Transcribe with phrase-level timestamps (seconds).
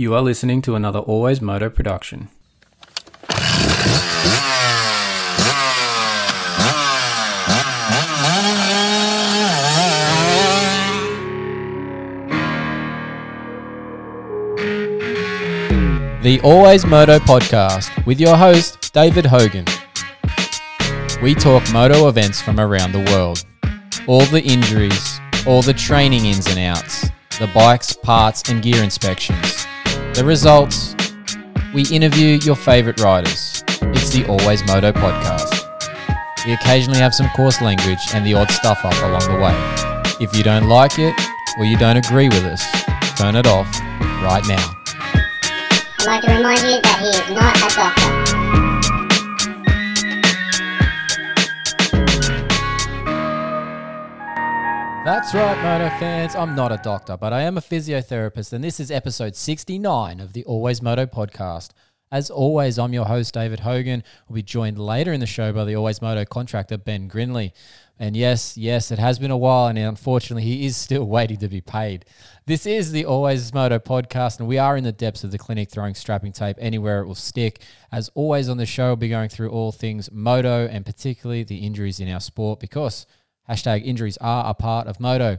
[0.00, 2.28] You are listening to another Always Moto production.
[16.22, 19.64] The Always Moto podcast with your host, David Hogan.
[21.20, 23.44] We talk moto events from around the world,
[24.06, 27.10] all the injuries, all the training ins and outs,
[27.40, 29.66] the bikes, parts, and gear inspections,
[30.18, 30.96] the results.
[31.72, 33.62] We interview your favorite riders.
[33.68, 35.54] It's the Always Moto podcast.
[36.44, 39.54] We occasionally have some coarse language and the odd stuff up along the way.
[40.20, 41.14] If you don't like it
[41.56, 42.66] or you don't agree with us,
[43.16, 43.72] turn it off
[44.20, 44.74] right now.
[46.00, 48.27] I'd like to remind you that he is not a doctor.
[55.08, 56.36] That's right, Moto fans.
[56.36, 60.34] I'm not a doctor, but I am a physiotherapist, and this is episode 69 of
[60.34, 61.70] the Always Moto podcast.
[62.12, 64.04] As always, I'm your host, David Hogan.
[64.28, 67.52] We'll be joined later in the show by the Always Moto contractor, Ben Grinly.
[67.98, 71.48] And yes, yes, it has been a while, and unfortunately, he is still waiting to
[71.48, 72.04] be paid.
[72.44, 75.70] This is the Always Moto podcast, and we are in the depths of the clinic
[75.70, 77.62] throwing strapping tape anywhere it will stick.
[77.90, 81.64] As always on the show, we'll be going through all things moto and particularly the
[81.64, 83.06] injuries in our sport because
[83.48, 85.38] Hashtag injuries are a part of moto.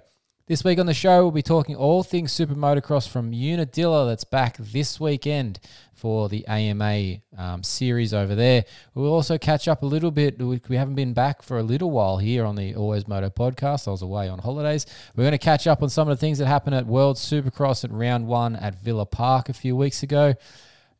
[0.50, 4.24] This week on the show, we'll be talking all things super motocross from Unadilla that's
[4.24, 5.60] back this weekend
[5.94, 8.66] for the AMA um, series over there.
[8.96, 10.42] We'll also catch up a little bit.
[10.42, 13.88] We, haven't been back for a little while here on the Always Moto podcast.
[13.88, 14.88] I was away on holidays.
[15.16, 17.84] We're going to catch up on some of the things that happened at World Supercross
[17.84, 20.34] at round one at Villa Park a few weeks ago.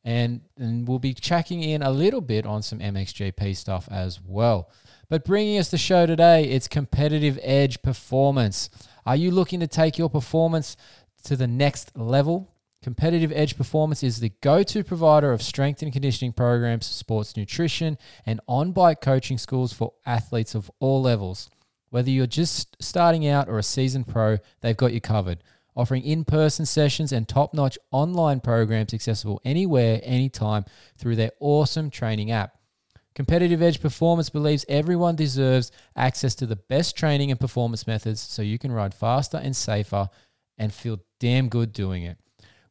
[0.04, 4.70] And, and we'll be checking in a little bit on some MXGP stuff as well.
[5.10, 8.70] But bringing us the show today, it's Competitive Edge Performance.
[9.08, 10.78] Are you looking to take your performance
[11.24, 12.54] to the next level?
[12.84, 17.98] Competitive Edge Performance is the go to provider of strength and conditioning programs, sports nutrition,
[18.28, 21.50] and on bike coaching schools for athletes of all levels.
[21.90, 25.40] Whether you're just starting out or a seasoned pro, they've got you covered,
[25.76, 30.66] offering in person sessions and top notch online programs accessible anywhere, anytime
[31.00, 32.59] through their awesome training app.
[33.16, 38.42] Competitive Edge Performance believes everyone deserves access to the best training and performance methods so
[38.42, 40.10] you can ride faster and safer
[40.58, 42.18] and feel damn good doing it.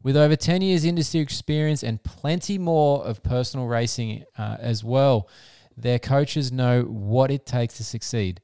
[0.02, 5.28] With over 10 years industry experience and plenty more of personal racing uh, as well,
[5.76, 8.40] their coaches know what it takes to succeed.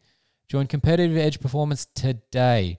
[0.49, 2.79] Join Competitive Edge Performance today.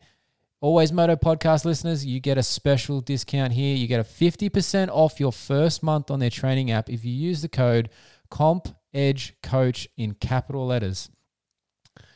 [0.62, 3.76] Always Moto podcast listeners, you get a special discount here.
[3.76, 7.42] You get a 50% off your first month on their training app if you use
[7.42, 7.90] the code
[8.30, 11.10] COMP Edge Coach in capital letters.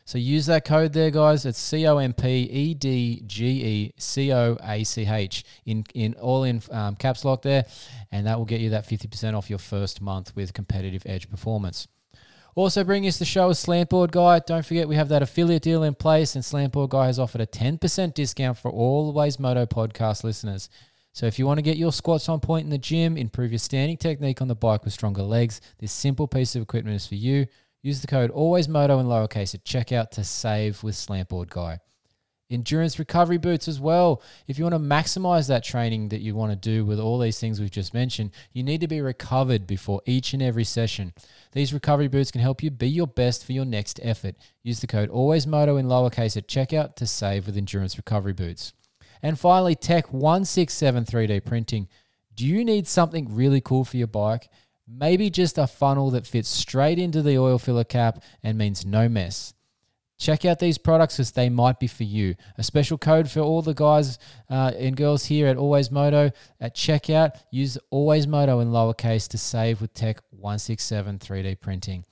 [0.05, 1.45] So use that code there, guys.
[1.45, 5.85] It's C O M P E D G E C O A C H in
[5.93, 7.65] in all in um, caps lock there,
[8.11, 11.29] and that will get you that fifty percent off your first month with Competitive Edge
[11.29, 11.87] Performance.
[12.55, 14.39] Also, bringing us the show is Slantboard Guy.
[14.39, 17.45] Don't forget we have that affiliate deal in place, and Slantboard Guy has offered a
[17.45, 20.69] ten percent discount for all Ways Moto podcast listeners.
[21.19, 23.59] So if you want to get your squats on point in the gym, improve your
[23.59, 27.15] standing technique on the bike with stronger legs, this simple piece of equipment is for
[27.15, 27.45] you.
[27.81, 31.79] Use the code ALWAYSMOTO in lowercase at checkout to save with Slantboard Guy.
[32.49, 34.23] Endurance recovery boots as well.
[34.47, 37.37] If you want to maximize that training that you want to do with all these
[37.37, 41.11] things we've just mentioned, you need to be recovered before each and every session.
[41.51, 44.35] These recovery boots can help you be your best for your next effort.
[44.63, 48.71] Use the code ALWAYSMOTO in lowercase at checkout to save with endurance recovery boots.
[49.21, 51.87] And finally, Tech 167 3D printing.
[52.35, 54.49] Do you need something really cool for your bike?
[54.87, 59.07] Maybe just a funnel that fits straight into the oil filler cap and means no
[59.07, 59.53] mess.
[60.17, 62.35] Check out these products because they might be for you.
[62.57, 64.19] A special code for all the guys
[64.49, 67.39] uh, and girls here at Always Moto at checkout.
[67.51, 72.03] Use Always Moto in lowercase to save with Tech 167 3D printing.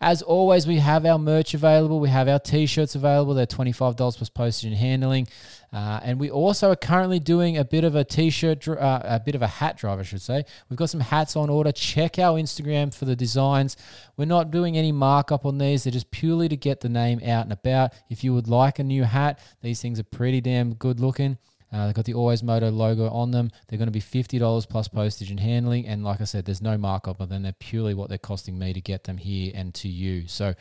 [0.00, 2.00] As always, we have our merch available.
[2.00, 3.34] We have our t-shirts available.
[3.34, 5.28] They're $25 plus postage and handling.
[5.72, 9.34] Uh, and we also are currently doing a bit of a t-shirt, uh, a bit
[9.34, 10.44] of a hat drive, I should say.
[10.68, 11.72] We've got some hats on order.
[11.72, 13.76] Check our Instagram for the designs.
[14.16, 15.84] We're not doing any markup on these.
[15.84, 17.92] They're just purely to get the name out and about.
[18.08, 21.38] If you would like a new hat, these things are pretty damn good looking.
[21.74, 23.50] Uh, they've got the Always Moto logo on them.
[23.66, 25.86] They're going to be $50 plus postage and handling.
[25.88, 27.42] And like I said, there's no markup on them.
[27.42, 30.28] They're purely what they're costing me to get them here and to you.
[30.28, 30.54] So,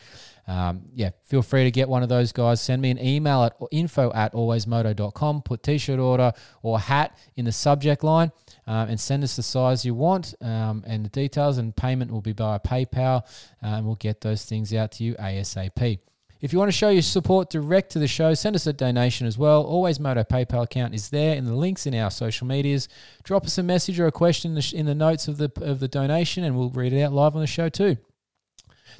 [0.47, 2.61] um, yeah, feel free to get one of those guys.
[2.61, 5.43] Send me an email at info at alwaysmoto.com.
[5.43, 6.33] Put t shirt order
[6.63, 8.31] or hat in the subject line
[8.65, 11.59] um, and send us the size you want um, and the details.
[11.59, 13.21] And payment will be by PayPal.
[13.61, 15.99] Uh, and we'll get those things out to you ASAP.
[16.43, 19.25] If you want to show your support direct to the show, send us a donation
[19.25, 19.63] as well.
[19.63, 22.89] Always Moto PayPal account is there in the links in our social medias.
[23.23, 25.79] Drop us a message or a question in the, in the notes of the of
[25.79, 27.95] the donation, and we'll read it out live on the show too.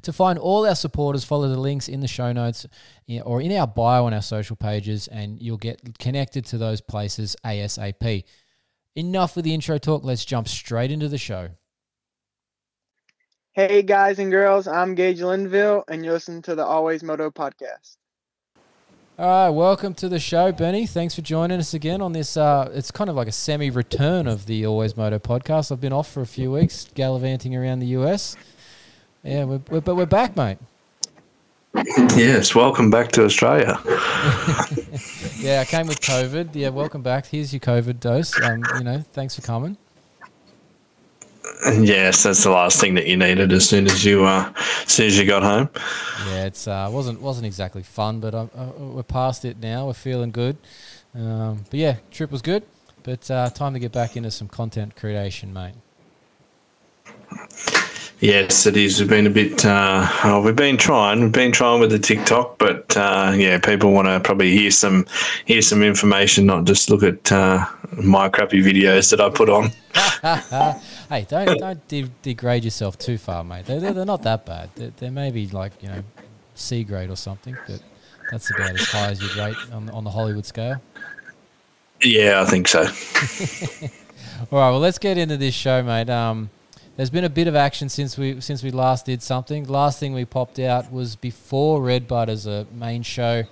[0.04, 2.66] To find all our supporters, follow the links in the show notes
[3.26, 7.36] or in our bio on our social pages, and you'll get connected to those places
[7.44, 8.24] ASAP.
[8.96, 10.06] Enough with the intro talk.
[10.06, 11.50] Let's jump straight into the show.
[13.56, 17.98] Hey guys and girls, I'm Gage Linville, and you're listening to the Always Moto podcast.
[19.20, 20.88] All right, welcome to the show, Benny.
[20.88, 22.36] Thanks for joining us again on this.
[22.36, 25.72] Uh, it's kind of like a semi-return of the Always Moto podcast.
[25.72, 28.36] I've been off for a few weeks, gallivanting around the US.
[29.22, 30.58] Yeah, we're, we're, but we're back, mate.
[32.16, 33.80] Yes, welcome back to Australia.
[35.40, 36.52] Yeah, I came with COVID.
[36.54, 37.26] Yeah, welcome back.
[37.26, 38.40] Here's your COVID dose.
[38.42, 39.76] Um, you know, thanks for coming.
[41.80, 45.08] Yes, that's the last thing that you needed as soon as you uh, as soon
[45.08, 45.70] as you got home.
[46.28, 49.88] Yeah, it's uh, wasn't wasn't exactly fun, but uh, uh, we're past it now.
[49.88, 50.58] We're feeling good.
[51.16, 52.64] Um, but yeah, trip was good.
[53.04, 55.74] But uh, time to get back into some content creation, mate.
[58.20, 59.02] Yes, it is.
[59.02, 59.66] We've been a bit.
[59.66, 61.20] Uh, oh, we've been trying.
[61.20, 65.06] We've been trying with the TikTok, but uh, yeah, people want to probably hear some
[65.44, 67.66] hear some information, not just look at uh,
[68.02, 69.72] my crappy videos that I put on.
[71.14, 73.66] hey, don't don't de- degrade yourself too far, mate.
[73.66, 74.70] They're, they're, they're not that bad.
[74.76, 76.04] They're, they're maybe like you know
[76.56, 77.82] C grade or something, but
[78.32, 80.82] that's about as high as you'd rate on, on the Hollywood scale.
[82.02, 82.82] Yeah, I think so.
[84.52, 86.10] All right, well, let's get into this show, mate.
[86.10, 86.50] Um,
[86.98, 89.66] there's been a bit of action since we since we last did something.
[89.66, 93.44] Last thing we popped out was before Redbud as a main show.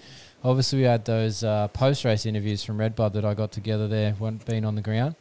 [0.43, 4.13] Obviously, we had those uh, post race interviews from Redbud that I got together there
[4.13, 5.15] when being on the ground.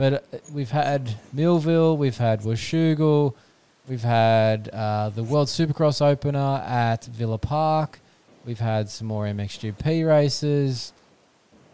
[0.00, 3.34] But uh, we've had Millville, we've had Washougal,
[3.86, 8.00] we've had uh, the World Supercross opener at Villa Park.
[8.46, 10.94] We've had some more MXGP races.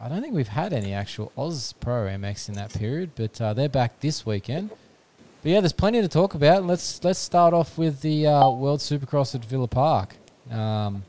[0.00, 3.54] I don't think we've had any actual Oz Pro MX in that period, but uh,
[3.54, 4.70] they're back this weekend.
[4.70, 6.64] But yeah, there's plenty to talk about.
[6.64, 10.16] Let's let's start off with the uh, World Supercross at Villa Park.
[10.50, 11.04] Um,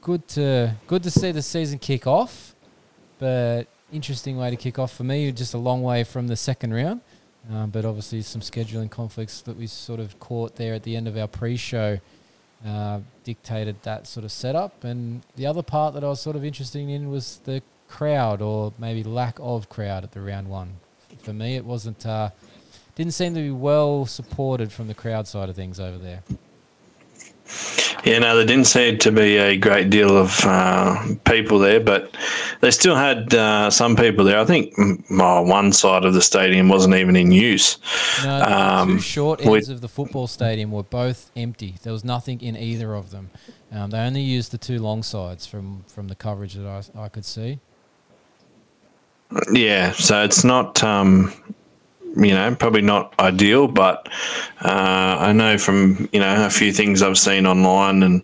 [0.00, 2.54] good to good to see the season kick off,
[3.18, 5.30] but interesting way to kick off for me.
[5.32, 7.00] Just a long way from the second round,
[7.50, 11.08] um, but obviously some scheduling conflicts that we sort of caught there at the end
[11.08, 11.98] of our pre-show
[12.66, 14.84] uh, dictated that sort of setup.
[14.84, 18.72] And the other part that I was sort of interested in was the crowd, or
[18.78, 20.74] maybe lack of crowd at the round one.
[21.18, 22.04] For me, it wasn't.
[22.04, 22.30] Uh,
[22.94, 26.22] didn't seem to be well supported from the crowd side of things over there.
[28.04, 32.16] Yeah, no, there didn't seem to be a great deal of uh, people there, but
[32.60, 34.38] they still had uh, some people there.
[34.38, 37.78] I think mm, oh, one side of the stadium wasn't even in use.
[38.24, 41.74] No, the Um, two short we- ends of the football stadium were both empty.
[41.82, 43.30] There was nothing in either of them.
[43.72, 47.08] Um, they only used the two long sides from, from the coverage that I, I
[47.08, 47.58] could see.
[49.52, 51.32] Yeah, so it's not, um,
[52.16, 54.08] you know, probably not ideal, but
[54.64, 58.22] uh, I know from, you know, a few things I've seen online and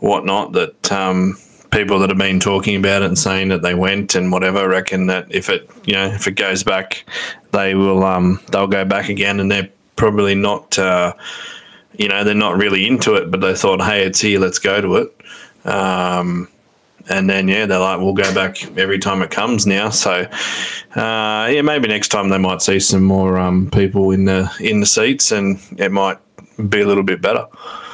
[0.00, 1.36] whatnot that um,
[1.70, 5.06] people that have been talking about it and saying that they went and whatever reckon
[5.06, 7.04] that if it, you know, if it goes back,
[7.52, 11.12] they will, um, they'll go back again and they're probably not, uh,
[11.96, 14.80] you know, they're not really into it, but they thought, hey, it's here, let's go
[14.80, 15.14] to it.
[15.66, 16.48] Um,
[17.10, 19.90] and then yeah, they're like, we'll go back every time it comes now.
[19.90, 20.26] So
[20.94, 24.80] uh, yeah, maybe next time they might see some more um, people in the in
[24.80, 26.18] the seats, and it might
[26.66, 27.46] be a little bit better.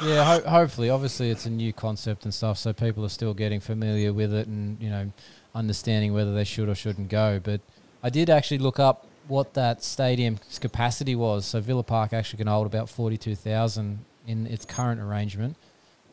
[0.03, 0.89] Yeah, ho- hopefully.
[0.89, 4.47] Obviously, it's a new concept and stuff, so people are still getting familiar with it
[4.47, 5.11] and you know
[5.53, 7.39] understanding whether they should or shouldn't go.
[7.43, 7.61] But
[8.03, 11.45] I did actually look up what that stadium's capacity was.
[11.45, 15.55] So Villa Park actually can hold about forty-two thousand in its current arrangement,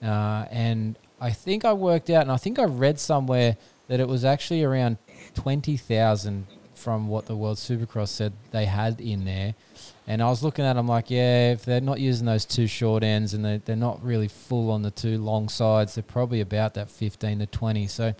[0.03, 3.57] uh, and I think I worked out, and I think I read somewhere
[3.89, 4.99] that it was actually around
[5.35, 9.55] twenty thousand from what the World Supercross said they had in there.
[10.07, 13.05] And I was looking at them like, yeah, if they're not using those two short
[13.05, 16.75] ends and they, they're not really full on the two long sides, they're probably about
[16.75, 17.87] that 15 to 20.
[17.87, 18.15] So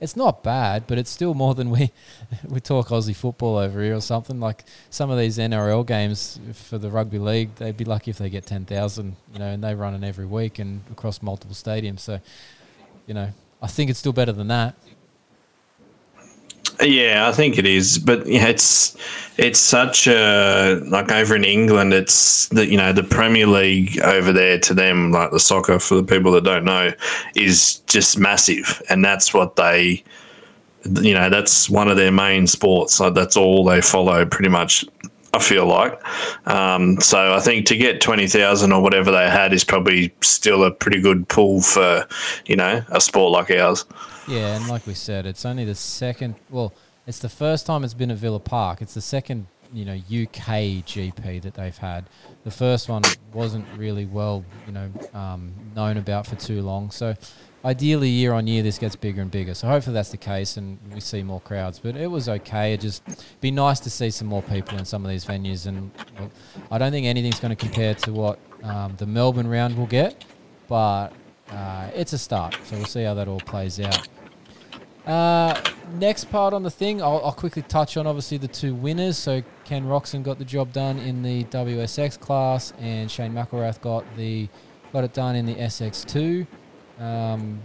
[0.00, 1.92] it's not bad, but it's still more than we
[2.48, 4.40] we talk Aussie football over here or something.
[4.40, 8.30] Like some of these NRL games for the rugby league, they'd be lucky if they
[8.30, 12.00] get 10,000, you know, and they run it every week and across multiple stadiums.
[12.00, 12.18] So,
[13.06, 14.74] you know, I think it's still better than that.
[16.82, 18.96] Yeah, I think it is, but yeah, it's
[19.36, 24.32] it's such a like over in England, it's the you know the Premier League over
[24.32, 26.92] there to them, like the soccer for the people that don't know,
[27.34, 30.02] is just massive, and that's what they,
[31.02, 32.98] you know, that's one of their main sports.
[32.98, 34.84] Like that's all they follow pretty much
[35.32, 36.00] I feel like.
[36.48, 40.70] Um, so I think to get 20,000 or whatever they had is probably still a
[40.70, 42.06] pretty good pull for,
[42.46, 43.84] you know, a sport like ours.
[44.26, 46.34] Yeah, and like we said, it's only the second.
[46.50, 46.72] Well,
[47.06, 48.82] it's the first time it's been at Villa Park.
[48.82, 52.06] It's the second, you know, UK GP that they've had.
[52.44, 56.90] The first one wasn't really well, you know, um, known about for too long.
[56.90, 57.14] So,
[57.64, 59.54] ideally, year on year, this gets bigger and bigger.
[59.54, 61.78] So hopefully that's the case, and we see more crowds.
[61.78, 62.74] But it was okay.
[62.74, 63.02] It just
[63.40, 65.66] be nice to see some more people in some of these venues.
[65.66, 65.90] And
[66.70, 70.24] I don't think anything's going to compare to what um, the Melbourne round will get,
[70.68, 71.12] but
[71.50, 72.56] uh, it's a start.
[72.64, 74.08] So we'll see how that all plays out.
[75.06, 75.60] Uh,
[75.94, 79.16] next part on the thing, I'll, I'll quickly touch on obviously the two winners.
[79.16, 84.04] So Ken Roczen got the job done in the WSX class, and Shane McElrath got
[84.16, 84.48] the
[84.92, 86.46] got it done in the SX2.
[87.00, 87.62] Um,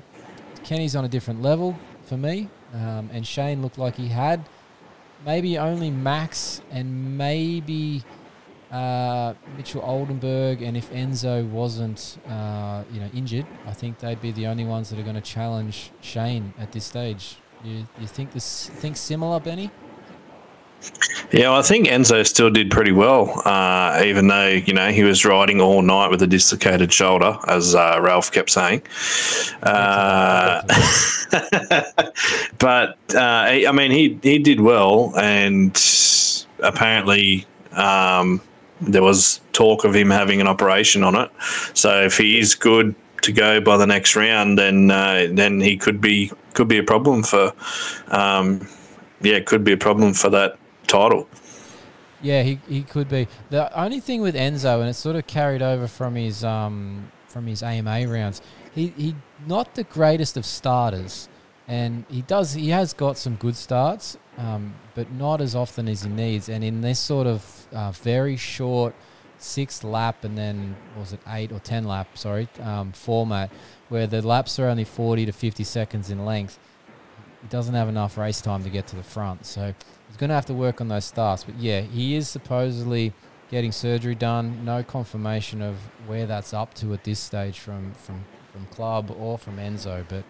[0.63, 4.47] Kenny's on a different level for me, um, and Shane looked like he had
[5.25, 8.03] maybe only Max and maybe
[8.71, 14.31] uh, Mitchell Oldenburg, and if Enzo wasn't, uh, you know, injured, I think they'd be
[14.31, 17.37] the only ones that are going to challenge Shane at this stage.
[17.63, 19.71] You, you think this think similar, Benny?
[21.32, 25.25] Yeah, I think Enzo still did pretty well, uh, even though you know he was
[25.25, 28.84] riding all night with a dislocated shoulder, as uh, Ralph kept saying.
[29.63, 30.62] Uh,
[32.60, 35.75] but uh, I mean, he he did well, and
[36.60, 38.39] apparently um,
[38.82, 41.29] there was talk of him having an operation on it.
[41.74, 45.75] So if he is good to go by the next round, then uh, then he
[45.75, 47.51] could be could be a problem for.
[48.08, 48.67] Um,
[49.22, 51.27] yeah, could be a problem for that title.
[52.21, 53.27] Yeah, he, he could be.
[53.49, 57.47] The only thing with Enzo, and it's sort of carried over from his um from
[57.47, 58.41] his AMA rounds,
[58.73, 59.15] he he
[59.45, 61.29] not the greatest of starters,
[61.67, 66.03] and he does he has got some good starts, um, but not as often as
[66.03, 66.49] he needs.
[66.49, 68.95] And in this sort of uh, very short
[69.37, 73.51] six lap and then was it eight or ten lap sorry um, format
[73.89, 76.57] where the laps are only 40 to 50 seconds in length
[77.41, 79.73] he doesn't have enough race time to get to the front so
[80.15, 83.12] he's going to have to work on those starts but yeah he is supposedly
[83.51, 84.65] getting surgery done.
[84.65, 85.75] No confirmation of
[86.07, 90.24] where that's up to at this stage from from from club or from enzo but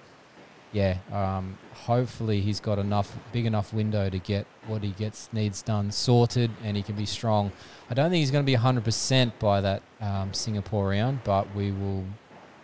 [0.71, 5.61] yeah um, hopefully he's got enough big enough window to get what he gets needs
[5.61, 7.51] done sorted and he can be strong.
[7.89, 11.71] I don't think he's going to be 100% by that um, singapore round but we
[11.71, 12.03] will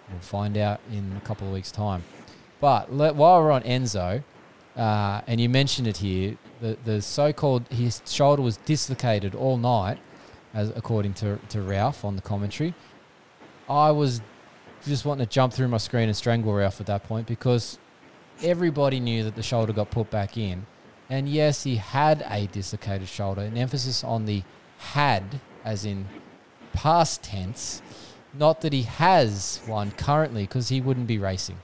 [0.09, 2.03] we'll find out in a couple of weeks time.
[2.59, 4.23] But let, while we're on enzo
[4.75, 9.97] uh, and you mentioned it here the, the so-called his shoulder was dislocated all night
[10.53, 12.73] as according to, to ralph on the commentary
[13.69, 14.21] i was
[14.85, 17.77] just wanting to jump through my screen and strangle ralph at that point because
[18.43, 20.65] everybody knew that the shoulder got put back in.
[21.09, 24.43] And yes, he had a dislocated shoulder, an emphasis on the
[24.77, 25.23] had,
[25.65, 26.07] as in
[26.73, 27.81] past tense,
[28.33, 31.57] not that he has one currently, because he wouldn't be racing.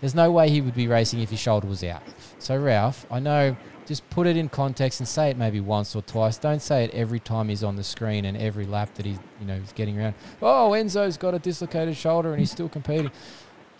[0.00, 2.02] There's no way he would be racing if his shoulder was out.
[2.38, 6.02] So, Ralph, I know, just put it in context and say it maybe once or
[6.02, 6.38] twice.
[6.38, 9.46] Don't say it every time he's on the screen and every lap that he's, you
[9.46, 10.14] know, he's getting around.
[10.40, 13.10] Oh, Enzo's got a dislocated shoulder and he's still competing.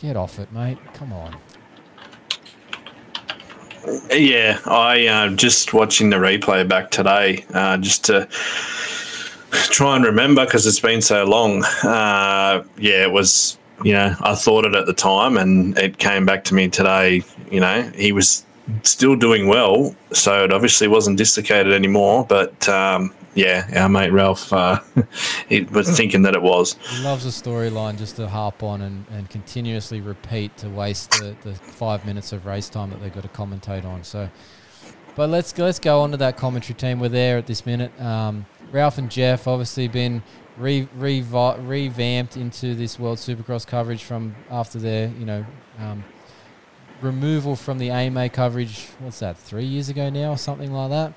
[0.00, 0.78] Get off it, mate.
[0.94, 1.36] Come on.
[4.10, 8.28] Yeah, I uh, just watching the replay back today, uh, just to
[9.50, 11.64] try and remember because it's been so long.
[11.84, 13.58] Uh, yeah, it was.
[13.82, 17.22] You know, I thought it at the time, and it came back to me today.
[17.50, 18.44] You know, he was
[18.82, 22.26] still doing well, so it obviously wasn't dislocated anymore.
[22.28, 24.80] But um, yeah, our mate Ralph, uh,
[25.48, 26.76] he was thinking that it was.
[26.88, 31.36] He loves a storyline just to harp on and, and continuously repeat to waste the,
[31.42, 34.04] the five minutes of race time that they've got to commentate on.
[34.04, 34.28] So,
[35.14, 37.00] but let's let's go on to that commentary team.
[37.00, 37.98] We're there at this minute.
[38.00, 40.22] Um, Ralph and Jeff obviously been
[40.60, 45.44] re, revi- revamped into this World Supercross coverage from after their you know
[45.78, 46.04] um,
[47.00, 48.86] removal from the AMA coverage.
[48.98, 49.36] What's that?
[49.38, 51.14] Three years ago now, or something like that.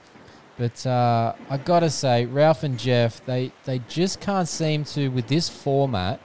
[0.58, 5.28] But uh, I gotta say, Ralph and Jeff, they they just can't seem to with
[5.28, 6.20] this format.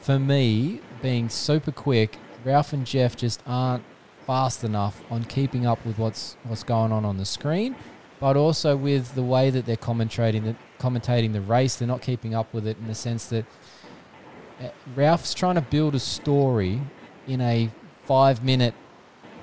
[0.00, 3.84] For me, being super quick, Ralph and Jeff just aren't
[4.26, 7.76] fast enough on keeping up with what's what's going on on the screen,
[8.18, 11.76] but also with the way that they're commentating the commentating the race.
[11.76, 13.44] They're not keeping up with it in the sense that
[14.60, 16.80] uh, Ralph's trying to build a story
[17.26, 17.70] in a
[18.04, 18.74] five minute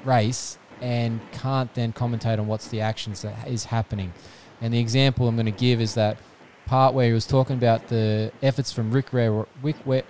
[0.03, 4.13] race and can't then commentate on what's the actions that is happening.
[4.61, 6.17] And the example I'm going to give is that
[6.65, 10.03] part where he was talking about the efforts from Rick Ware, Rick Ware,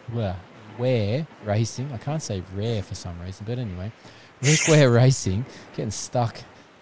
[0.77, 1.91] Ware Racing.
[1.93, 3.91] I can't say rare for some reason, but anyway,
[4.41, 5.45] Rick Ware Racing
[5.75, 6.38] getting stuck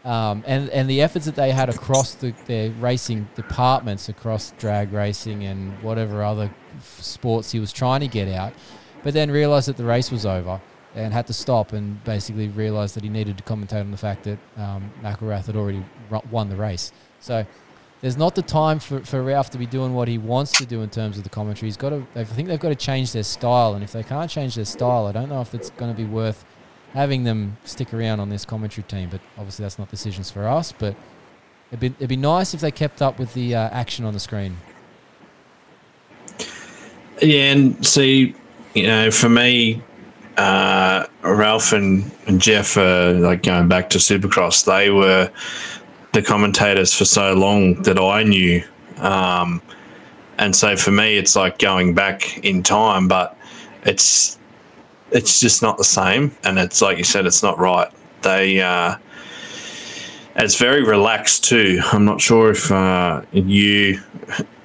[0.08, 4.94] Um, and, and the efforts that they had across the, their racing departments, across drag
[4.94, 6.50] racing and whatever other
[6.80, 8.54] sports he was trying to get out,
[9.04, 10.62] but then realised that the race was over
[10.96, 14.24] and had to stop and basically realised that he needed to commentate on the fact
[14.24, 15.84] that um, McElrath had already
[16.32, 16.94] won the race.
[17.20, 17.46] So
[18.00, 20.84] there's not the time for, for Ralph to be doing what he wants to do
[20.84, 21.68] in terms of the commentary.
[21.68, 24.32] He's got to, I think they've got to change their style, and if they can't
[24.32, 26.46] change their style, I don't know if it's going to be worth
[26.98, 29.08] having them stick around on this commentary team.
[29.10, 30.72] But obviously, that's not decisions for us.
[30.72, 30.96] But
[31.70, 34.20] it'd be, it'd be nice if they kept up with the uh, action on the
[34.20, 34.58] screen.
[37.22, 38.36] Yeah, and see,
[38.74, 39.82] you know, for me,
[40.38, 45.32] uh, Ralph and, and Jeff, are like going back to Supercross, they were
[46.14, 48.64] the commentators for so long that I knew.
[48.98, 49.62] Um,
[50.40, 53.38] and so for me, it's like going back in time, but
[53.84, 54.37] it's
[55.12, 56.36] it's just not the same.
[56.44, 57.92] And it's like you said, it's not right.
[58.22, 58.96] They uh,
[60.36, 61.82] it's very relaxed too.
[61.92, 64.00] I'm not sure if uh, you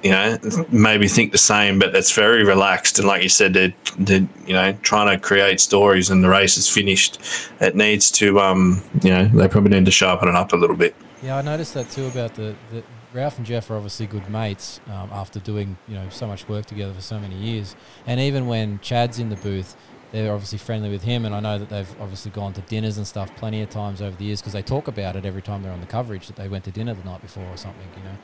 [0.03, 0.37] you know
[0.69, 2.99] maybe think the same, but it's very relaxed.
[2.99, 6.57] And like you said, they're, they're you know trying to create stories, and the race
[6.57, 7.19] is finished.
[7.59, 10.75] It needs to um you know they probably need to sharpen it up a little
[10.75, 10.95] bit.
[11.21, 12.83] Yeah, I noticed that too about the, the
[13.13, 16.65] Ralph and Jeff are obviously good mates um, after doing you know so much work
[16.65, 17.75] together for so many years.
[18.05, 19.75] And even when Chad's in the booth,
[20.13, 21.25] they're obviously friendly with him.
[21.25, 24.15] And I know that they've obviously gone to dinners and stuff plenty of times over
[24.15, 26.47] the years because they talk about it every time they're on the coverage that they
[26.47, 27.87] went to dinner the night before or something.
[27.97, 28.17] You know,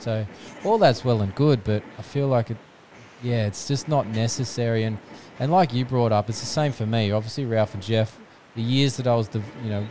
[0.00, 0.26] so
[0.64, 2.58] all that's well and good, but I feel like it.
[3.22, 4.82] Yeah, it's just not necessary.
[4.82, 4.98] And
[5.38, 7.12] and like you brought up, it's the same for me.
[7.12, 8.18] Obviously, Ralph and Jeff,
[8.56, 9.86] the years that I was the you know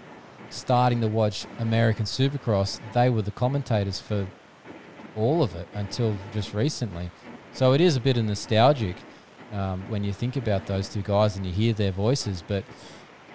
[0.50, 4.28] starting to watch American Supercross, they were the commentators for
[5.16, 7.10] all of it until just recently.
[7.54, 8.98] So it is a bit of nostalgic
[9.52, 12.64] um, when you think about those two guys and you hear their voices, but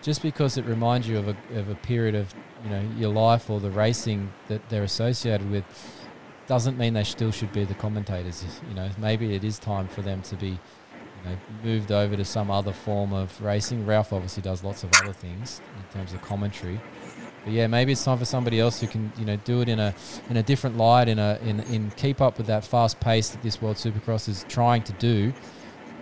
[0.02, 3.50] just because it reminds you of a, of a period of you know your life
[3.50, 5.64] or the racing that they're associated with
[6.46, 8.44] doesn't mean they still should be the commentators.
[8.68, 12.24] You know, maybe it is time for them to be you know, moved over to
[12.24, 13.86] some other form of racing.
[13.86, 16.80] Ralph obviously does lots of other things in terms of commentary.
[17.44, 19.78] But yeah, maybe it's time for somebody else who can, you know, do it in
[19.78, 19.94] a
[20.28, 23.42] in a different light, in a in, in keep up with that fast pace that
[23.42, 25.32] this World Supercross is trying to do.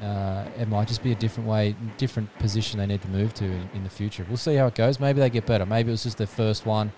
[0.02, 3.44] Uh, it might just be a different way, different position they need to move to
[3.44, 4.24] in, in the future.
[4.28, 5.00] We'll see how it goes.
[5.00, 5.66] Maybe they get better.
[5.66, 6.92] Maybe it was just their first one,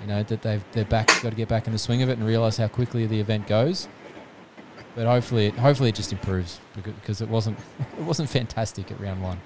[0.00, 2.16] you know, that they've they're back, got to get back in the swing of it
[2.16, 3.86] and realize how quickly the event goes.
[4.94, 7.58] But hopefully, it, hopefully it just improves because it wasn't
[7.98, 9.40] it wasn't fantastic at round one.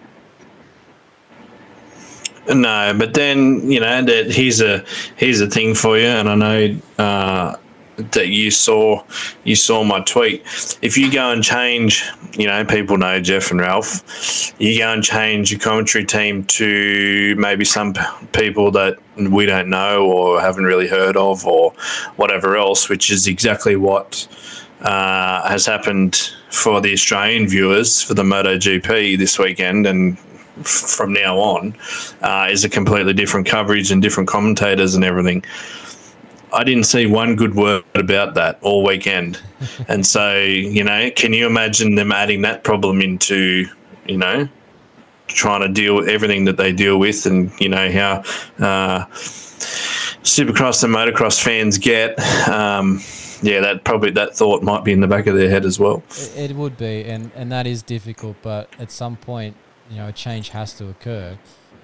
[2.49, 4.85] No, but then you know that here's a
[5.17, 7.57] here's a thing for you, and I know uh,
[7.97, 9.03] that you saw
[9.45, 10.43] you saw my tweet.
[10.83, 14.03] If you go and change, you know, people know Jeff and Ralph.
[14.61, 17.95] You go and change your commentary team to maybe some
[18.33, 21.73] people that we don't know or haven't really heard of, or
[22.17, 24.27] whatever else, which is exactly what
[24.83, 30.19] uh, has happened for the Australian viewers for the MotoGP this weekend, and
[30.65, 31.75] from now on
[32.21, 35.43] uh, is a completely different coverage and different commentators and everything.
[36.53, 39.41] I didn't see one good word about that all weekend.
[39.89, 43.67] and so, you know, can you imagine them adding that problem into,
[44.07, 44.49] you know,
[45.29, 48.19] trying to deal with everything that they deal with and, you know, how
[48.65, 49.07] uh,
[50.23, 52.19] supercross and motocross fans get.
[52.49, 53.01] Um,
[53.43, 56.03] yeah, that probably that thought might be in the back of their head as well.
[56.11, 59.57] It, it would be, and, and that is difficult, but at some point,
[59.91, 61.37] you know, a change has to occur.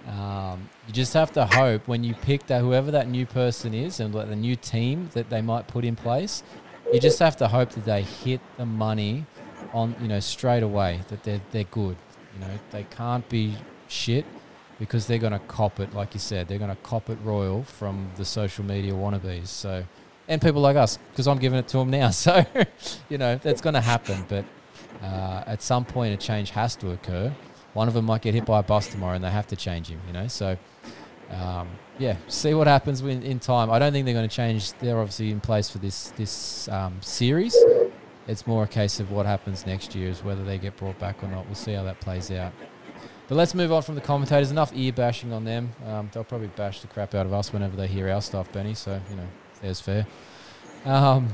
[0.06, 4.00] Um, you just have to hope when you pick that whoever that new person is
[4.00, 6.42] and like the new team that they might put in place,
[6.92, 9.26] you just have to hope that they hit the money
[9.72, 11.96] on you know straight away that they're they're good.
[12.34, 13.56] You know, they can't be
[13.88, 14.24] shit
[14.78, 17.64] because they're going to cop it, like you said, they're going to cop it royal
[17.64, 19.48] from the social media wannabes.
[19.48, 19.84] So,
[20.28, 22.10] and people like us, because I'm giving it to them now.
[22.12, 22.44] So,
[23.08, 24.24] you know, that's going to happen.
[24.28, 24.44] But
[25.02, 27.34] uh, at some point, a change has to occur.
[27.74, 29.88] One of them might get hit by a bus tomorrow, and they have to change
[29.88, 30.00] him.
[30.06, 30.56] You know, so
[31.30, 33.70] um, yeah, see what happens in, in time.
[33.70, 34.72] I don't think they're going to change.
[34.74, 37.56] They're obviously in place for this this um, series.
[38.26, 41.22] It's more a case of what happens next year, is whether they get brought back
[41.22, 41.46] or not.
[41.46, 42.52] We'll see how that plays out.
[43.26, 44.50] But let's move on from the commentators.
[44.50, 45.72] Enough ear bashing on them.
[45.86, 48.74] Um, they'll probably bash the crap out of us whenever they hear our stuff, Benny.
[48.74, 50.06] So you know, fair's fair.
[50.84, 51.28] Um,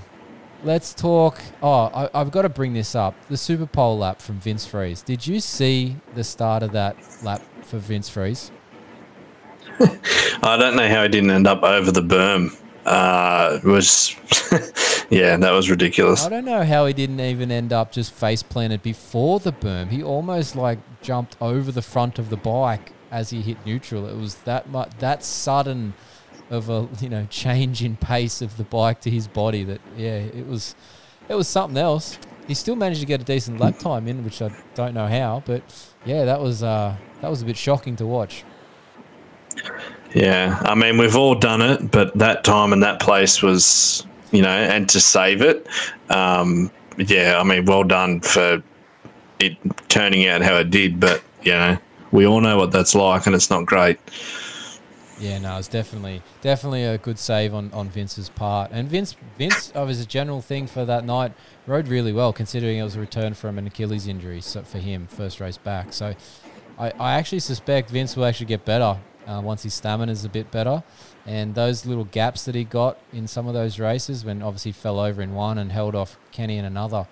[0.64, 1.40] let's talk.
[1.62, 3.14] Oh, I, I've got to bring this up.
[3.28, 5.02] The SuperPole lap from Vince Friese.
[5.02, 8.50] Did you see the start of that lap for Vince Friese?
[10.42, 12.56] I don't know how he didn't end up over the berm.
[12.84, 14.14] Uh, it was,
[15.10, 16.24] yeah, that was ridiculous.
[16.24, 19.88] I don't know how he didn't even end up just face planted before the berm.
[19.88, 24.06] He almost like jumped over the front of the bike as he hit neutral.
[24.06, 25.94] It was that much that sudden
[26.50, 30.16] of a you know change in pace of the bike to his body that yeah
[30.16, 30.74] it was
[31.28, 32.18] it was something else.
[32.46, 35.42] He still managed to get a decent lap time in, which I don't know how,
[35.46, 35.62] but
[36.04, 38.44] yeah, that was uh, that was a bit shocking to watch.
[40.14, 44.42] Yeah, I mean we've all done it, but that time and that place was, you
[44.42, 45.66] know, and to save it,
[46.10, 48.62] um, yeah, I mean, well done for
[49.40, 49.56] it
[49.88, 51.00] turning out how it did.
[51.00, 51.78] But you know,
[52.12, 53.98] we all know what that's like, and it's not great.
[55.18, 58.70] Yeah, no, it's definitely definitely a good save on, on Vince's part.
[58.72, 61.32] And Vince Vince, oh, as a general thing for that night,
[61.66, 65.06] rode really well considering it was a return from an Achilles injury so for him,
[65.06, 65.92] first race back.
[65.92, 66.14] So
[66.78, 70.28] I, I actually suspect Vince will actually get better uh, once his stamina is a
[70.28, 70.82] bit better.
[71.26, 74.78] And those little gaps that he got in some of those races, when obviously he
[74.78, 77.06] fell over in one and held off Kenny in another,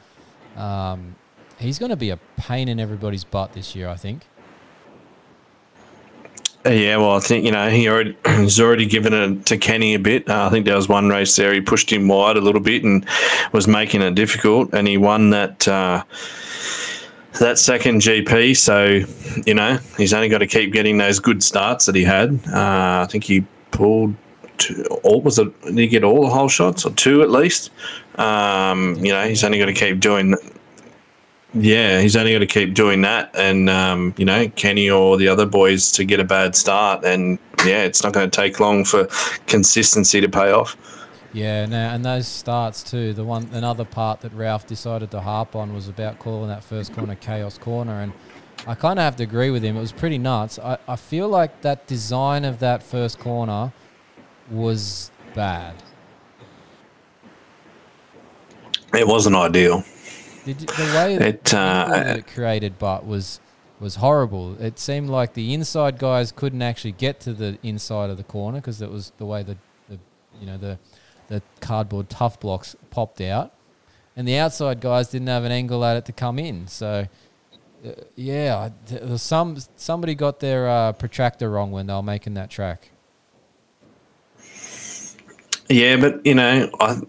[0.56, 1.16] um,
[1.58, 4.26] he's going to be a pain in everybody's butt this year, I think.
[6.64, 9.94] Uh, yeah, well, I think you know he already he's already given it to Kenny
[9.94, 10.28] a bit.
[10.28, 12.84] Uh, I think there was one race there he pushed him wide a little bit
[12.84, 13.04] and
[13.52, 16.04] was making it difficult, and he won that uh,
[17.40, 18.56] that second GP.
[18.56, 19.00] So
[19.46, 22.40] you know he's only got to keep getting those good starts that he had.
[22.48, 24.14] Uh, I think he pulled
[24.58, 25.62] two, all was it?
[25.62, 27.70] Did he get all the whole shots or two at least?
[28.16, 30.34] Um, you know he's only got to keep doing
[31.54, 35.28] yeah, he's only got to keep doing that, and um, you know, Kenny or the
[35.28, 38.84] other boys to get a bad start, and yeah, it's not going to take long
[38.84, 39.06] for
[39.46, 40.76] consistency to pay off.
[41.32, 43.14] Yeah, now and those starts too.
[43.14, 46.92] The one another part that Ralph decided to harp on was about calling that first
[46.92, 48.12] corner chaos corner, and
[48.66, 49.76] I kind of have to agree with him.
[49.76, 50.58] It was pretty nuts.
[50.58, 53.72] I, I feel like that design of that first corner
[54.50, 55.74] was bad.
[58.92, 59.84] It wasn't ideal.
[60.44, 63.40] Did you, the way that, It, uh, that it created but was
[63.80, 64.56] was horrible.
[64.60, 68.58] It seemed like the inside guys couldn't actually get to the inside of the corner
[68.58, 69.56] because it was the way the,
[69.88, 69.98] the
[70.38, 70.78] you know the
[71.32, 73.52] the cardboard Tuff Blocks popped out,
[74.16, 76.66] and the outside guys didn't have an angle at it to come in.
[76.68, 77.06] So.
[77.84, 78.68] Uh, yeah,
[79.16, 82.92] some somebody got their uh, protractor wrong when they were making that track.
[85.68, 87.00] Yeah, but you know, I,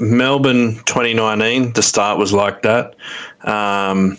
[0.00, 2.94] Melbourne 2019, the start was like that.
[3.42, 4.16] Um,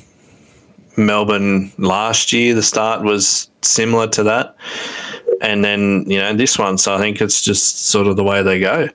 [0.97, 4.55] Melbourne last year, the start was similar to that,
[5.41, 6.77] and then you know this one.
[6.77, 8.89] So I think it's just sort of the way they go.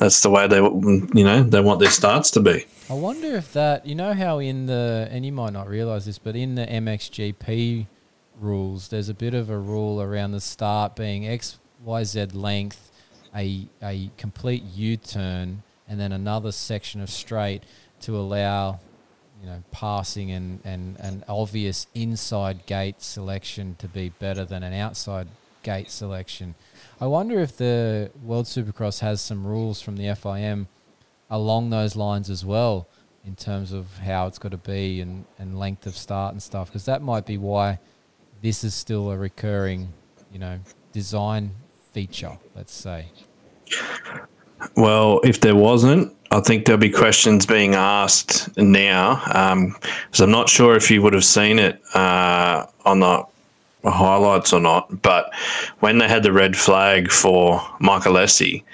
[0.00, 2.64] That's the way they, you know, they want their starts to be.
[2.88, 6.18] I wonder if that, you know, how in the, and you might not realize this,
[6.18, 7.86] but in the MXGP
[8.40, 12.90] rules, there's a bit of a rule around the start being X, Y, Z length,
[13.36, 17.62] a, a complete U turn, and then another section of straight
[18.00, 18.80] to allow,
[19.42, 24.72] you know, passing and, and an obvious inside gate selection to be better than an
[24.72, 25.28] outside
[25.62, 26.54] gate selection.
[27.00, 30.66] I wonder if the World Supercross has some rules from the FIM
[31.30, 32.88] along those lines as well
[33.24, 36.68] in terms of how it's got to be and, and length of start and stuff
[36.68, 37.78] because that might be why
[38.42, 39.92] this is still a recurring
[40.32, 40.58] you know
[40.92, 41.52] design
[41.92, 43.06] feature let's say
[44.76, 49.16] Well, if there wasn't, I think there'll be questions being asked now.
[50.06, 53.24] Because I'm not sure if you would have seen it uh, on the
[53.84, 55.02] highlights or not.
[55.02, 55.32] But
[55.80, 58.64] when they had the red flag for Michael Essie,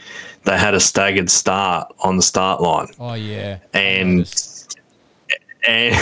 [0.44, 2.88] they had a staggered start on the start line.
[3.00, 4.32] oh yeah And
[5.66, 5.94] and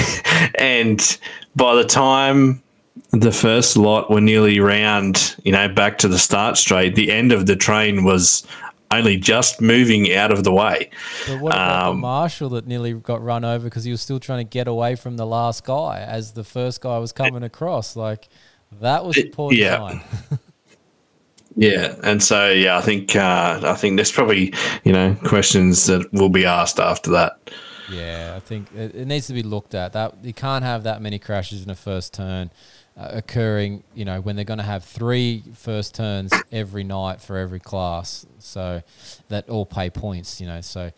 [0.58, 1.18] and
[1.56, 2.62] by the time
[3.10, 7.32] the first lot were nearly round, you know, back to the start straight, the end
[7.32, 8.46] of the train was
[8.90, 10.90] only just moving out of the way.
[11.26, 14.20] but what about um, the marshal that nearly got run over because he was still
[14.20, 17.96] trying to get away from the last guy as the first guy was coming across
[17.96, 18.28] like
[18.80, 19.76] that was It- poor yeah.
[19.78, 20.00] design
[21.56, 26.12] Yeah, and so yeah, I think uh, I think there's probably you know questions that
[26.12, 27.48] will be asked after that.
[27.88, 29.92] Yeah, I think it, it needs to be looked at.
[29.92, 32.50] That you can't have that many crashes in a first turn
[32.96, 33.84] uh, occurring.
[33.94, 38.26] You know, when they're going to have three first turns every night for every class,
[38.40, 38.82] so
[39.28, 40.40] that all pay points.
[40.40, 40.90] You know, so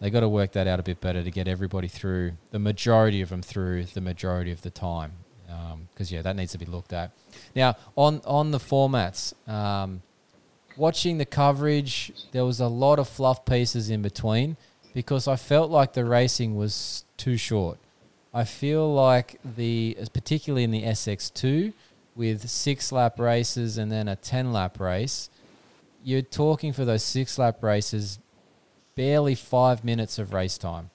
[0.00, 3.22] they got to work that out a bit better to get everybody through the majority
[3.22, 5.12] of them through the majority of the time.
[5.96, 7.10] Because yeah, that needs to be looked at.
[7.54, 9.32] Now on on the formats.
[9.48, 10.02] Um,
[10.76, 14.58] watching the coverage, there was a lot of fluff pieces in between
[14.92, 17.78] because I felt like the racing was too short.
[18.32, 21.72] I feel like the, particularly in the SX2,
[22.14, 25.30] with six lap races and then a 10 lap race,
[26.04, 28.18] you're talking for those six lap races
[28.94, 30.90] barely five minutes of race time.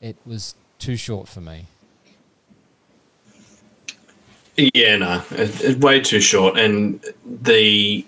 [0.00, 1.66] It was too short for me.
[4.56, 8.06] Yeah, no, it's it, way too short, and the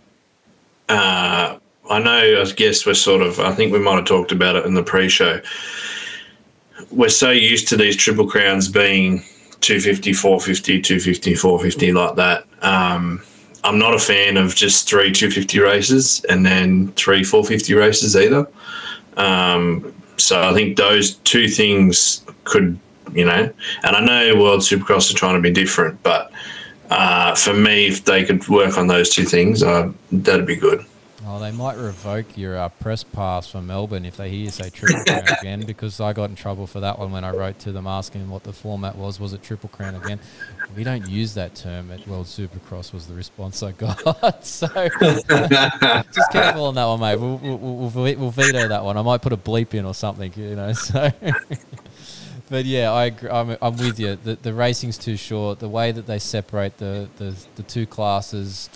[0.88, 1.58] uh,
[1.90, 4.66] I know, I guess we're sort of, I think we might have talked about it
[4.66, 5.40] in the pre show.
[6.90, 9.18] We're so used to these Triple Crowns being
[9.60, 12.44] 250, 450, 250, 450, like that.
[12.62, 13.22] Um,
[13.64, 18.46] I'm not a fan of just three 250 races and then three 450 races either.
[19.16, 22.78] Um, so I think those two things could,
[23.12, 26.32] you know, and I know World Supercross are trying to be different, but
[26.90, 30.84] uh, for me, if they could work on those two things, uh, that'd be good.
[31.28, 34.70] Oh, they might revoke your uh, press pass for Melbourne if they hear you say
[34.70, 37.72] Triple Crown again, because I got in trouble for that one when I wrote to
[37.72, 39.18] them asking what the format was.
[39.18, 40.20] Was it Triple Crown again?
[40.76, 42.92] We don't use that term at World Supercross.
[42.92, 44.44] Was the response I got.
[44.44, 47.18] so just careful on that one, mate.
[47.18, 48.96] We'll, we'll, we'll, we'll veto that one.
[48.96, 50.72] I might put a bleep in or something, you know.
[50.74, 51.10] So.
[52.48, 53.30] but yeah, I agree.
[53.30, 54.16] I'm, I'm with you.
[54.16, 55.58] The, the racing's too short.
[55.58, 58.70] The way that they separate the, the, the two classes,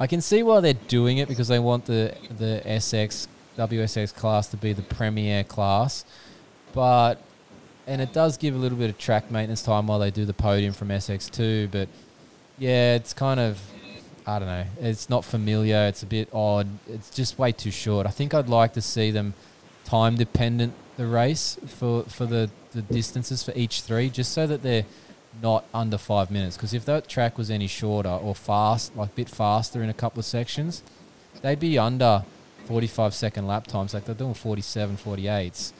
[0.00, 4.48] I can see why they're doing it because they want the the SX WSX class
[4.48, 6.04] to be the premier class,
[6.72, 7.22] but
[7.86, 10.32] and it does give a little bit of track maintenance time while they do the
[10.32, 11.70] podium from SX2.
[11.70, 11.88] But
[12.58, 13.60] yeah, it's kind of
[14.26, 14.64] I don't know.
[14.80, 15.86] It's not familiar.
[15.86, 16.68] It's a bit odd.
[16.88, 18.06] It's just way too short.
[18.06, 19.34] I think I'd like to see them
[19.92, 24.62] time dependent the race for for the the distances for each three, just so that
[24.62, 24.86] they're
[25.42, 26.56] not under five minutes.
[26.56, 29.94] Because if that track was any shorter or fast, like a bit faster in a
[30.02, 30.82] couple of sections,
[31.42, 32.24] they'd be under
[32.64, 33.92] 45 second lap times.
[33.92, 35.72] Like they're doing 47, 48s.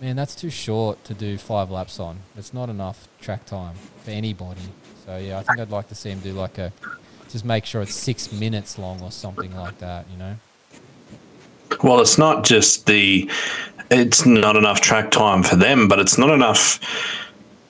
[0.00, 2.18] Man, that's too short to do five laps on.
[2.36, 4.66] It's not enough track time for anybody.
[5.04, 6.72] So yeah, I think I'd like to see him do like a,
[7.28, 10.06] just make sure it's six minutes long or something like that.
[10.10, 10.36] You know.
[11.82, 13.30] Well, it's not just the,
[13.90, 16.80] it's not enough track time for them, but it's not enough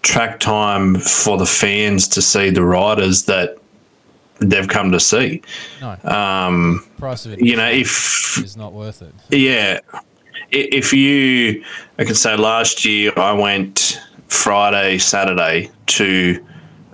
[0.02, 3.58] track time for the fans to see the riders that
[4.38, 5.42] they've come to see.
[5.80, 5.96] No.
[6.04, 7.40] Um, Price of it.
[7.40, 9.14] you know, if is not worth it.
[9.30, 9.80] Yeah.
[10.50, 11.64] If you,
[11.98, 16.46] I can say last year I went Friday, Saturday to,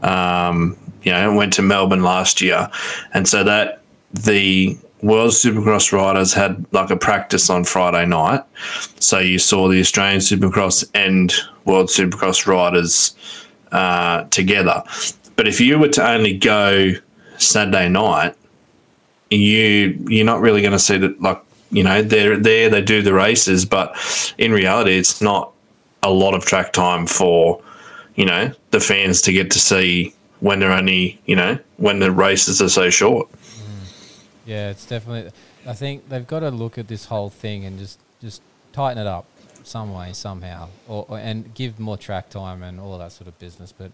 [0.02, 2.70] um, you know, went to Melbourne last year.
[3.12, 8.42] And so that the World Supercross riders had like a practice on Friday night.
[9.00, 11.32] So you saw the Australian Supercross and
[11.64, 13.14] World Supercross riders
[13.72, 14.82] uh, together.
[15.34, 16.92] But if you were to only go
[17.38, 18.36] Saturday night,
[19.30, 23.02] you you're not really going to see that like you know they're there they do
[23.02, 23.96] the races but
[24.38, 25.52] in reality it's not
[26.02, 27.62] a lot of track time for
[28.14, 32.10] you know the fans to get to see when they're only you know when the
[32.10, 33.28] races are so short
[34.44, 35.30] Yeah, it's definitely.
[35.66, 39.06] I think they've got to look at this whole thing and just just tighten it
[39.06, 39.26] up
[39.64, 43.38] some way somehow, or, or and give more track time and all that sort of
[43.38, 43.72] business.
[43.72, 43.92] But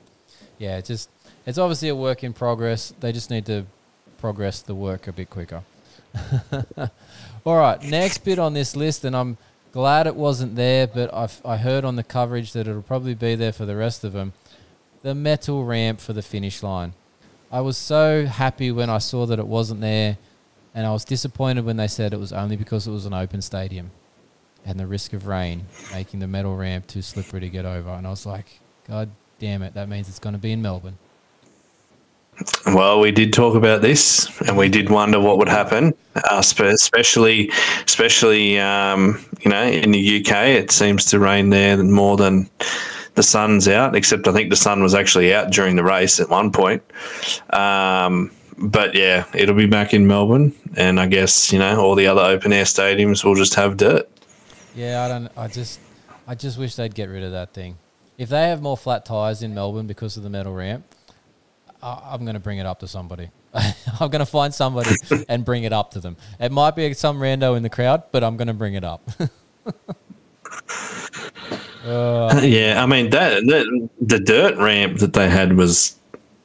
[0.59, 1.11] yeah, it's just
[1.47, 2.95] it's obviously a work in progress.
[3.01, 3.67] They just need to
[4.19, 5.63] progress the work a bit quicker.
[7.45, 9.37] all right, next bit on this list, and I'm
[9.73, 13.35] glad it wasn't there, but I've, I heard on the coverage that it'll probably be
[13.35, 14.33] there for the rest of them.
[15.03, 16.95] The metal ramp for the finish line.
[17.51, 20.19] I was so happy when I saw that it wasn't there,
[20.75, 23.43] and I was disappointed when they said it was only because it was an open
[23.43, 23.91] stadium
[24.65, 27.91] and the risk of rain making the metal ramp too slippery to get over.
[27.91, 30.99] And I was like, God damn it, that means it's going to be in Melbourne.
[32.67, 37.51] Well, we did talk about this, and we did wonder what would happen, uh, especially,
[37.85, 40.31] especially um, you know, in the UK.
[40.49, 42.49] It seems to rain there more than
[43.15, 43.97] the sun's out.
[43.97, 46.83] Except I think the sun was actually out during the race at one point.
[47.53, 52.07] Um, but yeah, it'll be back in Melbourne, and I guess you know all the
[52.07, 54.09] other open air stadiums will just have dirt.
[54.75, 55.29] Yeah, I don't.
[55.37, 55.81] I just,
[56.27, 57.79] I just wish they'd get rid of that thing.
[58.17, 60.85] If they have more flat tires in Melbourne because of the metal ramp,
[61.83, 63.31] I, I'm going to bring it up to somebody.
[63.55, 64.91] I'm going to find somebody
[65.29, 66.17] and bring it up to them.
[66.39, 69.09] It might be some rando in the crowd, but I'm going to bring it up.
[71.85, 75.98] Uh, Yeah, I mean that, that the dirt ramp that they had was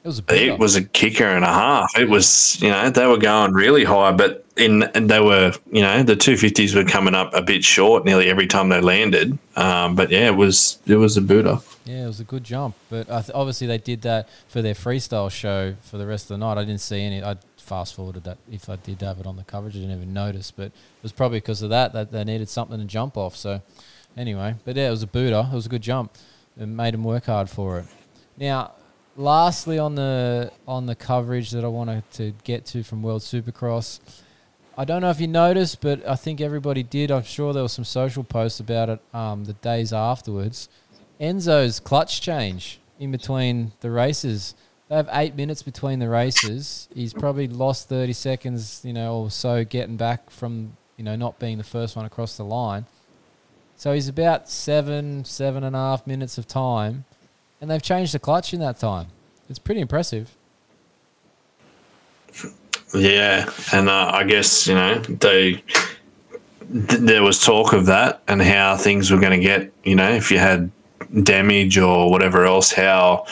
[0.04, 1.98] it was a it was a kicker and a half.
[1.98, 5.82] It was, you know, they were going really high, but in and they were, you
[5.82, 9.38] know, the two fifties were coming up a bit short nearly every time they landed.
[9.56, 11.60] Um, but yeah, it was it was a booter.
[11.86, 14.74] Yeah, it was a good jump, but I th- obviously they did that for their
[14.74, 16.58] freestyle show for the rest of the night.
[16.58, 17.24] I didn't see any.
[17.24, 20.14] I fast forwarded that if I did have it on the coverage, I didn't even
[20.14, 20.52] notice.
[20.52, 23.38] But it was probably because of that that they needed something to jump off.
[23.38, 23.62] So
[24.18, 25.48] anyway, but yeah, it was a booter.
[25.50, 26.12] It was a good jump.
[26.60, 27.86] It made them work hard for it.
[28.38, 28.74] Now,
[29.16, 34.00] lastly on the on the coverage that I wanted to get to from World Supercross.
[34.78, 37.12] I don't know if you noticed, but I think everybody did.
[37.12, 40.68] I'm sure there was some social posts about it um, the days afterwards.
[41.22, 44.56] Enzo's clutch change in between the races
[44.94, 46.88] they have eight minutes between the races.
[46.94, 51.40] He's probably lost thirty seconds, you know, or so getting back from you know not
[51.40, 52.86] being the first one across the line.
[53.76, 57.06] So he's about seven, seven and a half minutes of time,
[57.64, 59.08] and they've changed the clutch in that time.
[59.50, 60.36] It's pretty impressive.
[62.94, 65.54] Yeah, and uh, I guess you know they.
[65.54, 69.72] th- There was talk of that and how things were going to get.
[69.86, 70.70] You know, if you had
[71.24, 73.26] damage or whatever else, how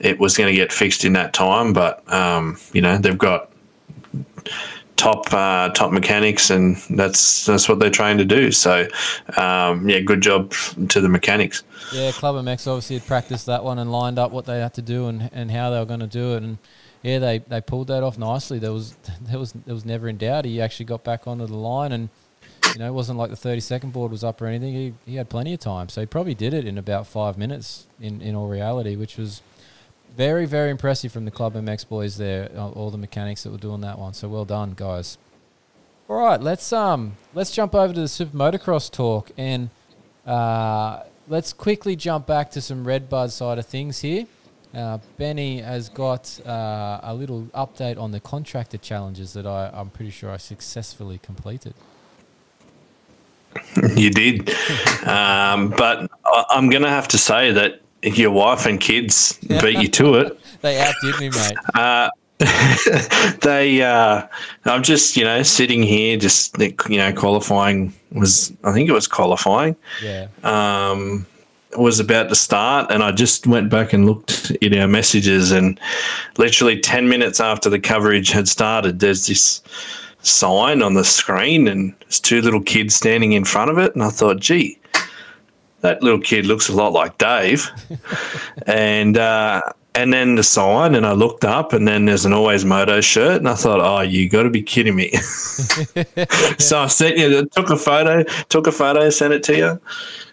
[0.00, 1.72] it was going to get fixed in that time.
[1.72, 3.52] But um, you know, they've got
[4.98, 8.52] top uh, top mechanics, and that's that's what they're trying to do.
[8.52, 8.86] So,
[9.36, 10.52] um, yeah, good job
[10.88, 11.62] to the mechanics.
[11.92, 14.82] Yeah, Club MX obviously had practiced that one and lined up what they had to
[14.82, 16.58] do and, and how they were going to do it, and
[17.02, 18.58] yeah, they, they pulled that off nicely.
[18.58, 20.44] There was there was there was never in doubt.
[20.44, 22.08] He actually got back onto the line, and
[22.74, 24.74] you know it wasn't like the thirty second board was up or anything.
[24.74, 27.86] He he had plenty of time, so he probably did it in about five minutes.
[28.00, 29.42] In in all reality, which was
[30.16, 33.58] very very impressive from the Club MX boys there, uh, all the mechanics that were
[33.58, 34.14] doing that one.
[34.14, 35.18] So well done, guys.
[36.08, 39.70] All right, let's um let's jump over to the super motocross talk and
[40.26, 44.26] uh, let's quickly jump back to some Red Bud side of things here.
[44.74, 49.88] Uh, Benny has got uh, a little update on the contractor challenges that I, I'm
[49.88, 51.74] pretty sure I successfully completed.
[53.96, 54.50] You did,
[55.06, 56.10] um, but
[56.50, 60.40] I'm going to have to say that your wife and kids beat you to it.
[60.60, 61.56] They outdid me, mate.
[61.76, 62.10] Uh,
[63.42, 64.26] they, uh,
[64.64, 69.06] I'm just, you know, sitting here, just you know, qualifying was, I think it was
[69.06, 70.26] qualifying, Yeah.
[70.42, 71.26] um,
[71.76, 75.78] was about to start, and I just went back and looked at our messages, and
[76.38, 79.60] literally ten minutes after the coverage had started, there's this
[80.22, 84.02] sign on the screen, and there's two little kids standing in front of it, and
[84.02, 84.77] I thought, gee.
[85.80, 87.70] That little kid looks a lot like Dave,
[88.66, 89.62] and uh,
[89.94, 93.38] and then the sign, and I looked up, and then there's an Always Moto shirt,
[93.38, 95.10] and I thought, oh, you got to be kidding me.
[96.58, 99.80] so I sent you, took a photo, took a photo, sent it to you,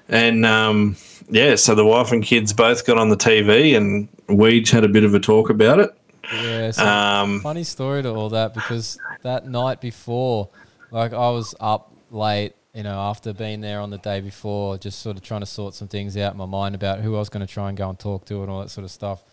[0.09, 0.95] and um,
[1.29, 4.89] yeah, so the wife and kids both got on the TV, and we had a
[4.89, 5.91] bit of a talk about it.
[6.33, 6.71] Yeah.
[6.71, 10.49] So Um, funny story to all that because that night before,
[10.91, 14.99] like I was up late, you know, after being there on the day before, just
[14.99, 17.29] sort of trying to sort some things out in my mind about who I was
[17.29, 19.23] going to try and go and talk to and all that sort of stuff.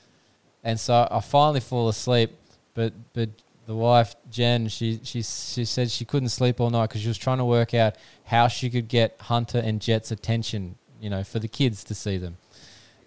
[0.63, 2.31] And so I finally fall asleep,
[2.75, 3.31] but but
[3.67, 7.19] the wife Jen, she she she said she couldn't sleep all night because she was
[7.19, 11.41] trying to work out how she could get Hunter and Jett's attention, you know, for
[11.41, 12.37] the kids to see them.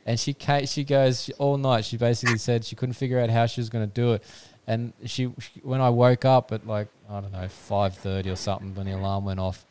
[0.06, 1.86] And she ca she goes she- all night.
[1.86, 4.24] She basically said she couldn't figure out how she was going to do it.
[4.68, 8.36] And she, she when I woke up at like I don't know five thirty or
[8.36, 9.66] something when the alarm went off,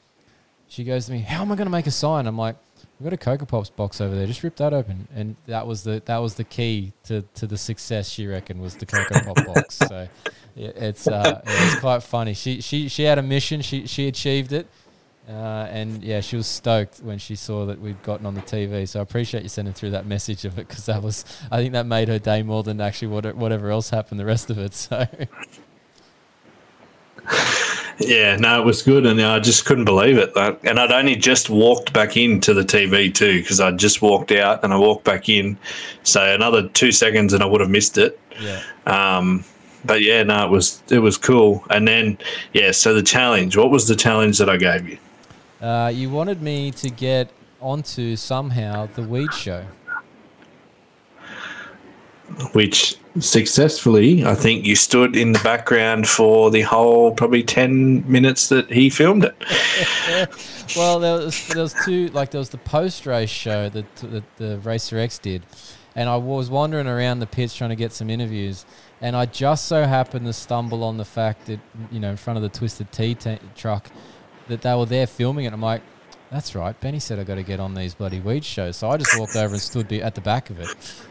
[0.69, 2.57] she goes to me, "How am I going to make a sign?" I'm like,
[2.99, 4.27] "We've got a Cocoa Pops box over there.
[4.27, 7.59] Just rip that open." And that was the that was the key to, to the
[7.59, 8.09] success.
[8.09, 9.79] She reckoned was the Cocoa Pop box.
[9.89, 10.09] So
[10.57, 12.35] yeah, it's uh, it's quite funny.
[12.35, 13.61] She she she had a mission.
[13.63, 14.67] She she achieved it.
[15.29, 18.87] Uh, and yeah, she was stoked when she saw that we'd gotten on the TV.
[18.87, 21.73] So I appreciate you sending through that message of it because that was, I think
[21.73, 24.75] that made her day more than actually what, whatever else happened the rest of it.
[24.75, 25.07] So
[27.99, 30.33] Yeah, no, it was good, and I just couldn't believe it.
[30.65, 34.65] And I'd only just walked back into the TV too, because I'd just walked out
[34.65, 35.57] and I walked back in.
[36.03, 38.19] So another two seconds, and I would have missed it.
[38.41, 39.45] yeah, Um,
[39.85, 41.65] but yeah, no, it was it was cool.
[41.71, 42.19] And then
[42.53, 43.57] yeah, so the challenge.
[43.57, 44.99] What was the challenge that I gave you?
[45.61, 47.31] uh, you wanted me to get
[47.61, 49.65] onto somehow the Weege show.
[52.53, 58.49] Which successfully, I think you stood in the background for the whole probably ten minutes
[58.49, 59.35] that he filmed it.
[60.77, 64.25] well, there was there was two like there was the post race show that that
[64.37, 65.43] the Racer X did,
[65.95, 68.67] and I was wandering around the pits trying to get some interviews,
[69.01, 72.37] and I just so happened to stumble on the fact that you know in front
[72.37, 73.91] of the Twisted Tea ta truck
[74.49, 75.53] that they were there filming it.
[75.53, 75.83] I'm like.
[76.35, 76.79] That's right.
[76.81, 79.37] Benny said I got to get on these bloody Weege shows, so I just walked
[79.37, 80.69] over and stood at the back of it,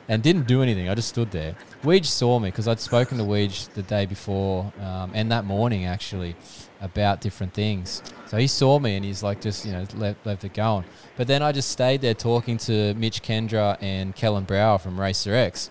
[0.09, 0.89] and didn't do anything.
[0.89, 1.55] I just stood there.
[1.81, 5.86] Weege saw me because I'd spoken to Weege the day before um, and that morning
[5.86, 6.36] actually
[6.81, 8.03] about different things.
[8.25, 10.83] So he saw me and he's like, just you know, left, left it going.
[11.15, 15.33] But then I just stayed there talking to Mitch Kendra and Kellen Brauer from Racer
[15.33, 15.69] X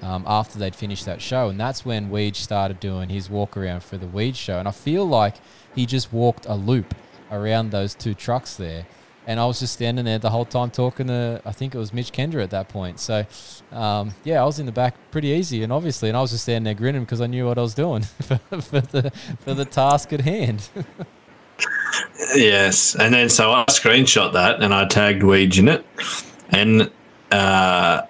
[0.00, 3.82] um, after they'd finished that show, and that's when Weege started doing his walk around
[3.82, 4.58] for the Weege show.
[4.58, 5.34] And I feel like
[5.74, 6.94] he just walked a loop
[7.30, 8.86] around those two trucks there.
[9.28, 11.92] And I was just standing there the whole time talking to, I think it was
[11.92, 13.00] Mitch Kendra at that point.
[13.00, 13.26] So,
[13.72, 16.44] um, yeah, I was in the back pretty easy, and obviously, and I was just
[16.44, 19.10] standing there grinning because I knew what I was doing for, for the
[19.40, 20.68] for the task at hand.
[22.34, 25.86] Yes, and then so I screenshot that and I tagged Weege in it,
[26.50, 26.90] and
[27.30, 28.02] uh,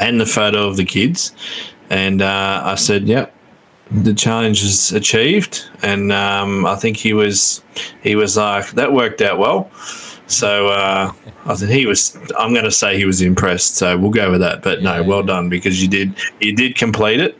[0.00, 1.32] and the photo of the kids,
[1.90, 3.32] and uh, I said, "Yep,
[3.90, 7.62] the challenge is achieved." And um, I think he was
[8.02, 9.70] he was like, "That worked out well."
[10.28, 11.12] So uh,
[11.46, 12.16] I think he was.
[12.38, 13.76] I'm going to say he was impressed.
[13.76, 14.62] So we'll go with that.
[14.62, 17.38] But Yeah, no, well done because you did you did complete it,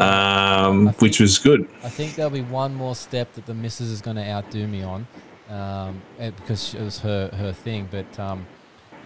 [0.00, 1.68] um, think- which was good.
[1.84, 4.82] I think there'll be one more step that the missus is going to outdo me
[4.82, 5.06] on,
[5.48, 7.88] um, because it was her her thing.
[7.88, 8.46] But um,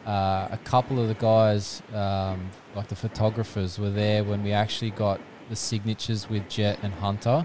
[0.07, 4.91] uh, a couple of the guys, um, like the photographers, were there when we actually
[4.91, 5.20] got
[5.53, 7.44] the signatures with Jett and Hunter,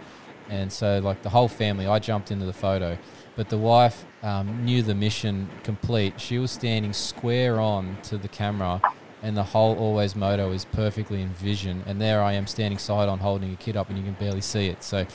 [0.50, 1.88] and so like the whole family.
[1.88, 2.98] I jumped into the photo,
[3.36, 6.20] but the wife um, knew the mission complete.
[6.20, 8.82] She was standing square on to the camera.
[9.24, 13.10] And the whole always moto is perfectly in vision, and there I am standing side
[13.10, 14.84] on, holding a kid up, and you can barely see it.
[14.84, 15.08] So,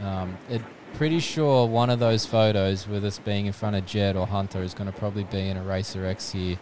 [0.00, 0.60] um, it,
[0.94, 4.62] pretty sure one of those photos with us being in front of Jett or Hunter
[4.62, 6.58] is going to probably be in a Racer X here,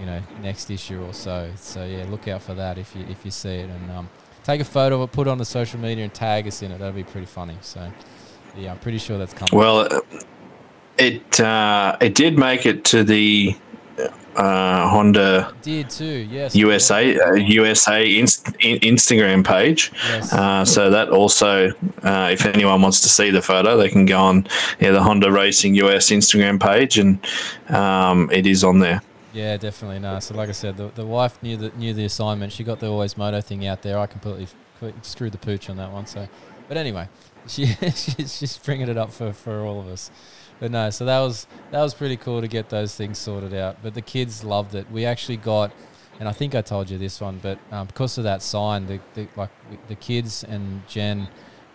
[0.00, 1.50] you know, next issue or so.
[1.56, 4.08] So yeah, look out for that if you if you see it, and um,
[4.44, 6.72] take a photo of it, put it on the social media, and tag us in
[6.72, 6.78] it.
[6.78, 7.56] That'll be pretty funny.
[7.60, 7.90] So
[8.56, 9.50] yeah, I'm pretty sure that's coming.
[9.52, 10.02] Well,
[10.98, 13.56] it uh, it did make it to the
[14.36, 16.54] uh, Honda Did too, yes.
[16.54, 19.92] USA uh, USA inst- in- Instagram page.
[20.08, 20.32] Yes.
[20.32, 21.68] Uh, so that also,
[22.02, 24.46] uh, if anyone wants to see the photo, they can go on
[24.80, 27.18] yeah, the Honda Racing US Instagram page, and
[27.68, 29.02] um, it is on there.
[29.32, 29.98] Yeah, definitely.
[29.98, 32.52] No, so like I said, the, the wife knew the knew the assignment.
[32.52, 33.98] She got the always moto thing out there.
[33.98, 34.46] I completely
[35.02, 36.06] screwed the pooch on that one.
[36.06, 36.28] So,
[36.68, 37.08] but anyway,
[37.46, 40.10] she she's just bringing it up for, for all of us.
[40.60, 43.78] But no, so that was that was pretty cool to get those things sorted out.
[43.82, 44.90] But the kids loved it.
[44.90, 45.72] We actually got,
[46.20, 49.00] and I think I told you this one, but um, because of that sign, the,
[49.14, 49.50] the like
[49.88, 51.28] the kids and Jen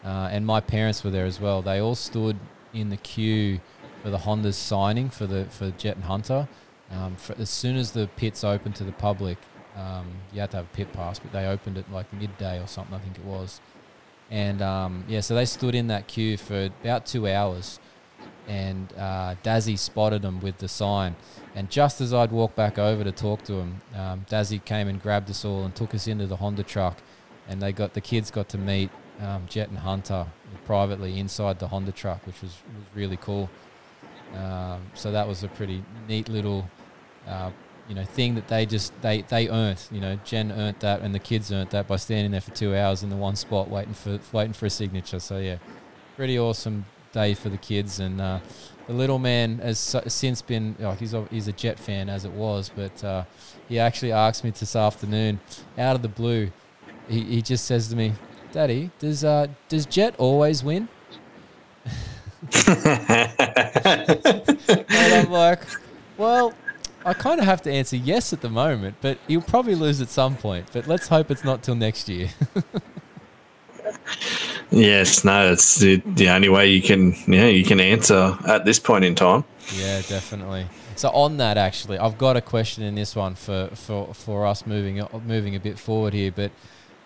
[0.05, 1.61] uh, and my parents were there as well.
[1.61, 2.37] They all stood
[2.73, 3.59] in the queue
[4.03, 6.47] for the Honda's signing for the for Jett and Hunter.
[6.91, 9.38] Um, for, as soon as the pits opened to the public,
[9.75, 12.67] um, you had to have a pit pass, but they opened it like midday or
[12.67, 13.61] something, I think it was.
[14.29, 17.79] And um, yeah, so they stood in that queue for about two hours.
[18.47, 21.17] And uh, Dazzy spotted them with the sign.
[21.53, 25.01] And just as I'd walk back over to talk to him, um, Dazzy came and
[25.01, 26.97] grabbed us all and took us into the Honda truck.
[27.49, 28.89] And they got the kids got to meet
[29.21, 30.27] um, Jett and Hunter
[30.65, 33.49] privately inside the Honda truck, which was, was really cool.
[34.33, 36.69] Um, so that was a pretty neat little,
[37.28, 37.51] uh,
[37.88, 39.82] you know, thing that they just they they earned.
[39.91, 42.75] You know, Jen earned that, and the kids earned that by standing there for two
[42.75, 45.19] hours in the one spot waiting for waiting for a signature.
[45.19, 45.57] So yeah,
[46.15, 47.99] pretty awesome day for the kids.
[47.99, 48.39] And uh,
[48.88, 52.32] the little man has since been like he's a, he's a Jett fan as it
[52.32, 53.23] was, but uh,
[53.69, 55.39] he actually asked me this afternoon,
[55.78, 56.51] out of the blue,
[57.07, 58.13] he, he just says to me,
[58.51, 60.89] "Daddy, does uh, does Jett always win?"
[64.89, 65.61] And I'm like,
[66.17, 66.53] well,
[67.07, 70.09] I kind of have to answer yes at the moment, but he'll probably lose at
[70.09, 70.65] some point.
[70.73, 72.27] But let's hope it's not till next year.
[74.71, 78.77] yes, no, it's the, the only way you can yeah you can answer at this
[78.77, 79.45] point in time.
[79.73, 80.67] yeah, definitely.
[80.97, 84.67] So on that, actually, I've got a question in this one for for, for us
[84.67, 86.33] moving moving a bit forward here.
[86.33, 86.51] But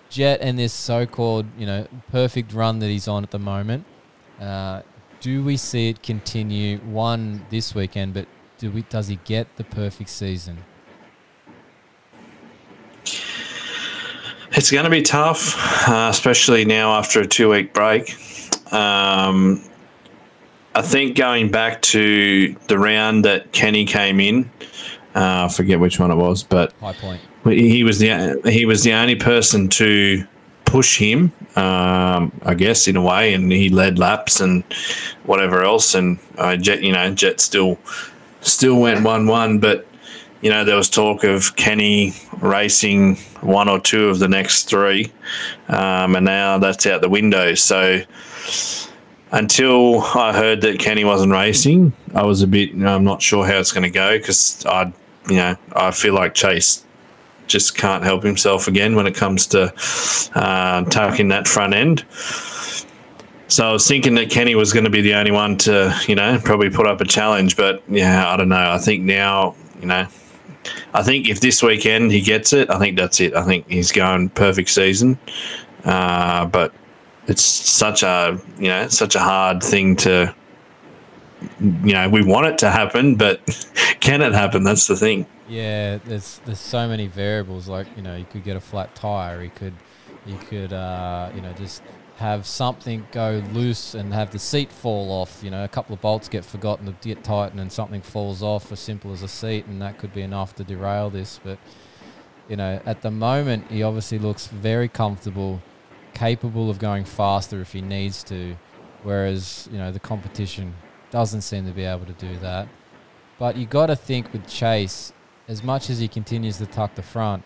[0.10, 3.86] Jett and this so-called you know perfect run that he's on at the moment,
[4.40, 4.82] uh,
[5.20, 6.80] do we see it continue?
[6.80, 8.26] One this weekend, but
[8.62, 8.84] do we?
[8.84, 10.60] Does he get the perfect season?
[14.52, 18.16] It's going to be tough, uh, especially now after a two week break.
[18.72, 19.64] Um,
[20.76, 24.50] I think going back to the round that Kenny came in,
[25.16, 27.22] uh, I forget which one it was, but High point.
[27.46, 30.24] he was the he was the only person to
[30.66, 34.64] push him, um, I guess, in a way, and he led laps and
[35.24, 35.96] whatever else.
[35.96, 37.80] And uh, Jett, you know, Jett still
[38.42, 39.88] still went one one, but
[40.42, 45.12] you know there was talk of Kenny racing one or two of the next three,
[45.70, 47.54] um, and now that's out the window.
[47.54, 48.02] So
[49.32, 52.72] until I heard that Kenny wasn't racing, I was a bit.
[52.72, 54.92] You know, I'm not sure how it's going to go because I,
[55.30, 56.84] you know, I feel like Chase
[57.48, 59.74] just can't help himself again when it comes to
[60.36, 62.06] uh, tucking that front end.
[63.52, 66.16] So I was thinking that Kenny was going to be the only one to, you
[66.16, 67.58] know, probably put up a challenge.
[67.58, 68.72] But yeah, I don't know.
[68.72, 70.08] I think now, you know,
[70.94, 73.36] I think if this weekend he gets it, I think that's it.
[73.36, 75.20] I think he's going perfect season.
[75.84, 76.74] Uh, but
[77.28, 80.34] it's such a, you know, such a hard thing to,
[81.60, 83.42] you know, we want it to happen, but
[84.00, 84.64] can it happen?
[84.64, 85.26] That's the thing.
[85.50, 87.68] Yeah, there's there's so many variables.
[87.68, 89.44] Like you know, you could get a flat tire.
[89.44, 89.74] You could,
[90.26, 91.82] you could, uh, you know, just
[92.22, 95.42] have something go loose and have the seat fall off.
[95.44, 98.72] You know, a couple of bolts get forgotten to get tightened and something falls off
[98.72, 101.40] as simple as a seat, and that could be enough to derail this.
[101.44, 101.58] But
[102.48, 105.62] you know, at the moment, he obviously looks very comfortable,
[106.14, 108.56] capable of going faster if he needs to,
[109.04, 110.76] whereas, you know, the competition
[111.10, 112.68] doesn't seem to be able to do that.
[113.40, 115.12] But you got to think with Chase,
[115.48, 117.44] as much as he continues to tuck the front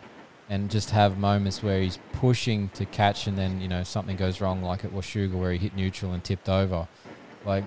[0.50, 4.42] and just have moments where he's pushing to catch and then, you know, something goes
[4.42, 6.88] wrong, like at Washougal where he hit neutral and tipped over.
[7.46, 7.64] Like,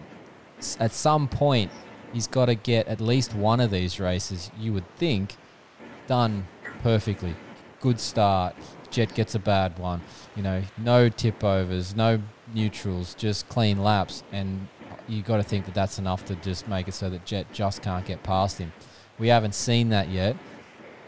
[0.79, 1.70] at some point,
[2.12, 5.37] he's got to get at least one of these races, you would think,
[6.07, 6.47] done
[6.83, 7.35] perfectly.
[7.81, 8.55] Good start.
[8.91, 10.01] Jett gets a bad one.
[10.37, 12.20] You know, no tip overs, no
[12.55, 14.22] neutrals, just clean laps.
[14.33, 14.68] And
[15.09, 17.83] you got to think that that's enough to just make it so that Jett just
[17.83, 18.72] can't get past him.
[19.18, 20.37] We haven't seen that yet.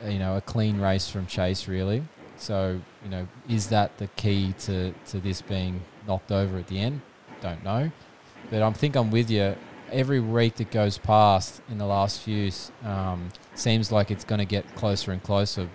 [0.06, 2.02] You know, a clean race from Chase, really.
[2.36, 6.78] So, you know, is that the key to, to this being knocked over at the
[6.78, 7.02] end?
[7.42, 7.90] Don't know.
[8.50, 9.54] But I think I'm with you.
[9.92, 12.50] Every week that goes past in the last few
[12.84, 15.68] um, seems like it's going to get closer and closer.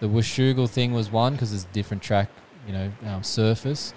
[0.00, 2.28] The Washougal thing was one because it's a different track,
[2.66, 3.94] you know, um, surface.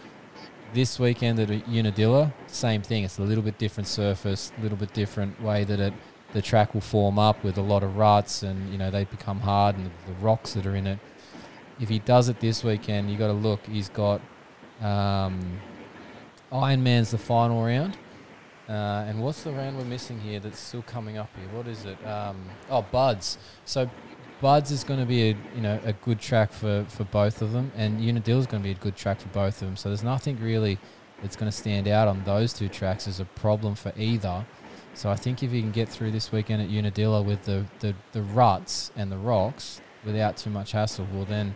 [0.73, 3.03] This weekend at Unadilla, same thing.
[3.03, 5.93] It's a little bit different surface, a little bit different way that it
[6.34, 9.39] the track will form up with a lot of ruts and you know they become
[9.39, 10.99] hard and the rocks that are in it.
[11.80, 13.65] If he does it this weekend, you got to look.
[13.65, 14.21] He's got
[14.82, 15.59] um,
[16.51, 17.97] Ironman's the final round.
[18.67, 21.47] Uh, and what's the round we're missing here that's still coming up here?
[21.55, 22.03] What is it?
[22.05, 23.38] Um, oh, Budds.
[23.65, 23.89] So
[24.41, 27.51] Budds is going to be a you know a good track for, for both of
[27.51, 29.78] them, and Unadilla is going to be a good track for both of them.
[29.78, 30.80] So there's nothing really
[31.21, 34.45] that's going to stand out on those two tracks as a problem for either.
[34.95, 37.93] So I think if you can get through this weekend at Unadilla with the, the,
[38.13, 41.53] the ruts and the rocks without too much hassle, well then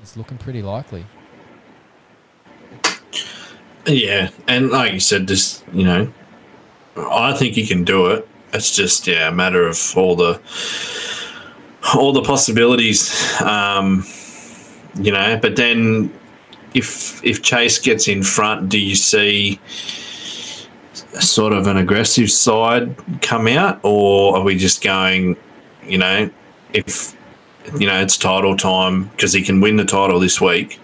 [0.00, 1.04] it's looking pretty likely.
[3.86, 6.12] Yeah, and like you said, just you know,
[6.96, 8.28] I think he can do it.
[8.52, 10.40] It's just yeah, a matter of all the
[11.94, 14.04] all the possibilities, um,
[14.94, 15.36] you know.
[15.40, 16.12] But then,
[16.74, 19.58] if if Chase gets in front, do you see
[20.94, 25.36] sort of an aggressive side come out, or are we just going,
[25.84, 26.30] you know,
[26.72, 27.16] if
[27.78, 30.78] you know it's title time because he can win the title this week?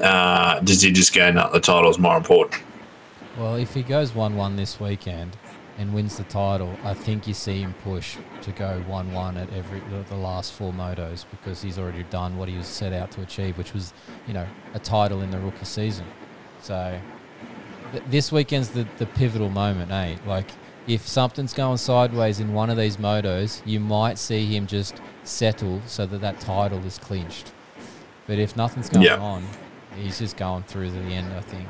[0.00, 2.62] Uh, does he just go, no, the title's more important?
[3.38, 5.36] Well, if he goes 1 1 this weekend
[5.78, 9.52] and wins the title, I think you see him push to go 1 1 at
[9.52, 13.22] every the last four motos because he's already done what he was set out to
[13.22, 13.92] achieve, which was,
[14.26, 16.06] you know, a title in the rookie season.
[16.60, 16.98] So
[17.96, 20.16] th- this weekend's the, the pivotal moment, eh?
[20.26, 20.50] Like,
[20.86, 25.80] if something's going sideways in one of these motos, you might see him just settle
[25.86, 27.52] so that that title is clinched.
[28.26, 29.18] But if nothing's going Yeah.
[29.18, 29.44] on,
[29.96, 31.68] he's just going through to the end, I think.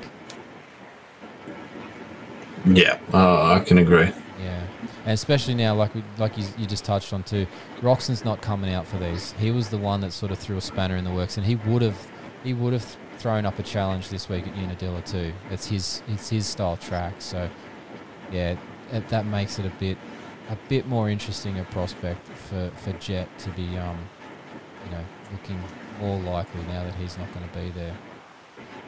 [2.66, 4.10] Yeah, oh, I can agree.
[4.42, 4.60] Yeah,
[5.04, 7.46] and especially now, like we, like you, you just touched on too,
[7.80, 9.32] Roczen's not coming out for these.
[9.38, 11.54] He was the one that sort of threw a spanner in the works, and he
[11.54, 11.96] would have
[12.42, 12.96] he would have
[13.26, 15.32] thrown up a challenge this week at Unadilla too.
[15.50, 17.50] It's his it's his style track, so
[18.30, 18.54] yeah,
[18.92, 19.98] that makes it a bit
[20.48, 23.98] a bit more interesting a prospect for, for Jett to be um
[24.84, 25.60] you know looking
[25.98, 27.96] more likely now that he's not going to be there.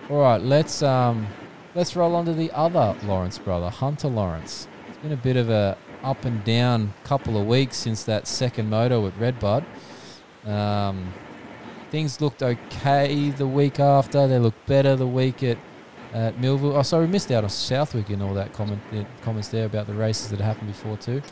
[0.09, 1.26] All right, let's um
[1.74, 4.68] let's roll on to the other Lawrence brother, Hunter Lawrence.
[4.89, 8.70] It's been a bit of a up and down couple of weeks since that second
[8.70, 9.64] moto at Redbud.
[10.45, 11.12] Um,
[11.91, 14.26] things looked okay the week after.
[14.26, 15.59] They looked better the week at,
[16.12, 16.76] at Millville.
[16.76, 18.80] Oh, sorry, we missed out on Southwick and all that comment
[19.22, 21.22] comments there about the races that happened before too.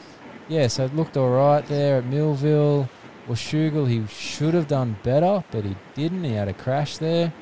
[0.49, 2.89] Yeah, so it looked all right there at Millville.
[3.29, 6.23] Washougal, he should have done better, but he didn't.
[6.23, 7.33] He had a crash there.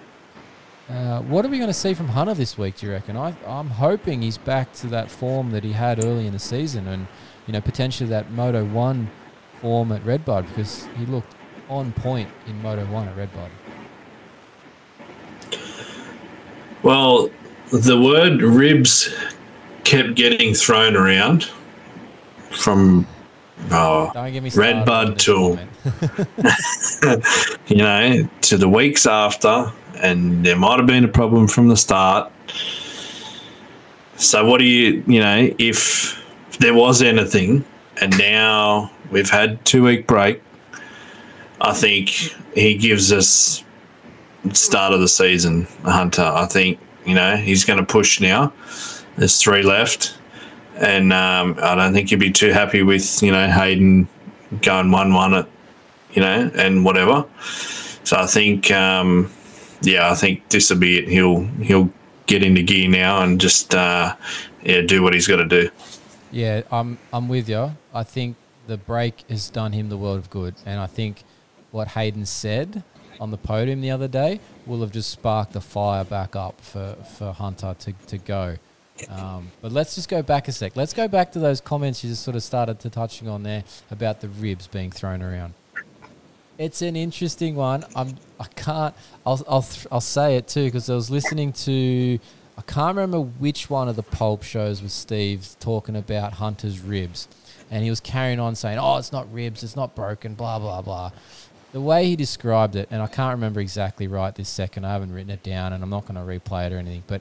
[0.88, 2.76] Uh, what are we going to see from Hunter this week?
[2.76, 3.16] Do you reckon?
[3.16, 6.88] I, I'm hoping he's back to that form that he had early in the season,
[6.88, 7.06] and
[7.46, 9.10] you know potentially that Moto One
[9.60, 11.34] form at Redbud because he looked
[11.68, 13.50] on point in Moto One at Redbud.
[16.82, 17.30] Well,
[17.72, 19.14] the word ribs
[19.84, 21.44] kept getting thrown around
[22.50, 23.06] from
[23.70, 24.76] oh, Don't get me started.
[24.76, 25.58] Red Bud on this tool.
[27.02, 27.60] comment.
[27.68, 31.76] you know, to the weeks after, and there might have been a problem from the
[31.76, 32.30] start.
[34.16, 36.22] So, what do you, you know, if
[36.58, 37.64] there was anything,
[38.00, 40.42] and now we've had two week break,
[41.64, 42.10] I think
[42.54, 43.64] he gives us
[44.52, 46.22] start of the season, Hunter.
[46.22, 48.52] I think you know he's going to push now.
[49.16, 50.16] There's three left,
[50.76, 54.06] and um, I don't think he'd be too happy with you know Haiden
[54.60, 55.48] going one one at
[56.12, 57.24] you know and whatever.
[58.04, 59.32] So I think um,
[59.80, 61.08] yeah, I think this will be it.
[61.08, 61.90] He'll he'll
[62.26, 64.14] get into gear now and just uh,
[64.62, 65.70] yeah do what he's got to do.
[66.30, 67.74] Yeah, I'm I'm with you.
[67.94, 68.36] I think
[68.66, 71.22] the break has done him the world of good, and I think
[71.74, 72.84] what Haiden said
[73.20, 76.96] on the podium the other day will have just sparked the fire back up for,
[77.16, 78.56] for Hunter to, to go.
[79.08, 80.76] Um, but let's just go back a sec.
[80.76, 83.64] Let's go back to those comments you just sort of started to touching on there
[83.90, 85.54] about the ribs being thrown around.
[86.58, 87.84] It's an interesting one.
[87.96, 88.16] I'm.
[88.38, 88.94] I can't.
[89.26, 89.42] I'll.
[89.48, 89.66] I'll.
[89.90, 92.20] I'll say it too because I was listening to.
[92.56, 97.26] I can't remember which one of the pulp shows was Steve talking about Hunter's ribs,
[97.72, 99.64] and he was carrying on saying, "Oh, it's not ribs.
[99.64, 101.10] It's not broken." Blah blah blah.
[101.74, 104.86] The way he described it, and I can't remember exactly right this second.
[104.86, 107.02] I haven't written it down, and I'm not going to replay it or anything.
[107.08, 107.20] But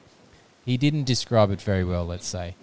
[0.64, 2.06] he didn't describe it very well.
[2.06, 2.54] Let's say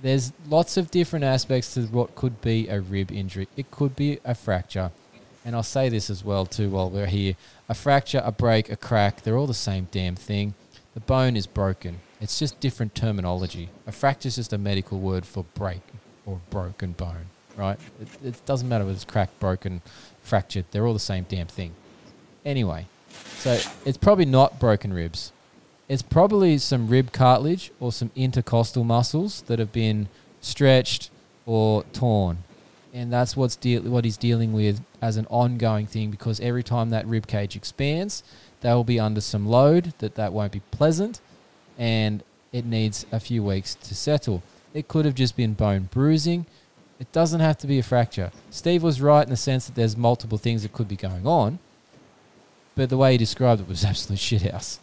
[0.00, 3.48] there's lots of different aspects to what could be a rib injury.
[3.54, 4.92] It could be a fracture.
[5.44, 7.34] And I'll say this as well too while we're here.
[7.68, 10.54] A fracture, a break, a crack, they're all the same damn thing.
[10.94, 12.00] The bone is broken.
[12.22, 13.68] It's just different terminology.
[13.86, 15.82] A fracture is just a medical word for break
[16.24, 17.26] or broken bone,
[17.58, 17.78] right?
[18.00, 19.82] It, it doesn't matter whether it's cracked, broken,
[20.30, 20.64] fractured.
[20.70, 21.72] They're all the same damn thing.
[22.44, 22.86] Anyway,
[23.38, 25.32] so it's probably not broken ribs.
[25.88, 30.08] It's probably some rib cartilage or some intercostal muscles that have been
[30.40, 31.10] stretched
[31.44, 32.44] or torn
[32.92, 36.90] and that's what's deal- what he's dealing with as an ongoing thing because every time
[36.90, 38.22] that rib cage expands,
[38.60, 41.20] they will be under some load that that won't be pleasant,
[41.78, 42.22] and
[42.52, 44.42] it needs a few weeks to settle.
[44.74, 46.46] It could have just been bone bruising.
[47.00, 48.30] It doesn't have to be a fracture.
[48.50, 51.58] Steve was right in the sense that there's multiple things that could be going on,
[52.76, 54.78] but the way he described it was absolute shithouse.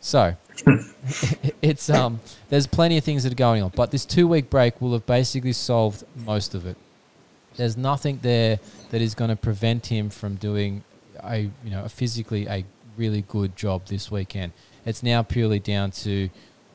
[0.00, 0.36] So
[1.62, 4.80] it's um there's plenty of things that are going on, but this two week break
[4.82, 6.76] will have basically solved most of it
[7.56, 8.58] there's nothing there
[8.90, 10.82] that is going to prevent him from doing
[11.22, 12.64] a you know a physically a
[12.96, 14.52] really good job this weekend.
[14.86, 16.28] It's now purely down to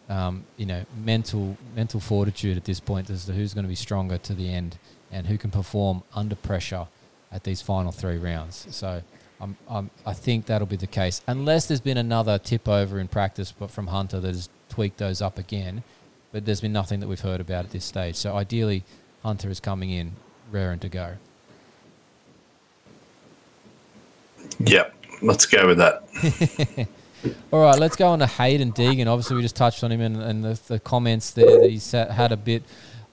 [0.09, 3.75] um, you know mental mental fortitude at this point as to who's going to be
[3.75, 4.77] stronger to the end
[5.11, 6.87] and who can perform under pressure
[7.31, 8.67] at these final three rounds.
[8.71, 9.01] So.
[9.41, 13.07] I'm, I'm, I think that'll be the case, unless there's been another tip over in
[13.07, 15.83] practice, but from Hunter that has tweaked those up again.
[16.33, 18.17] But there's been nothing that we've heard about at this stage.
[18.17, 18.83] So ideally,
[19.23, 20.11] Hunter is coming in
[20.51, 21.13] raring to go.
[24.59, 26.87] Yep, let's go with that.
[27.51, 29.07] All right, let's go on to Haiden Deegan.
[29.07, 31.79] Obviously, we just touched on him and, the, the comments there that he
[32.13, 32.63] had a bit.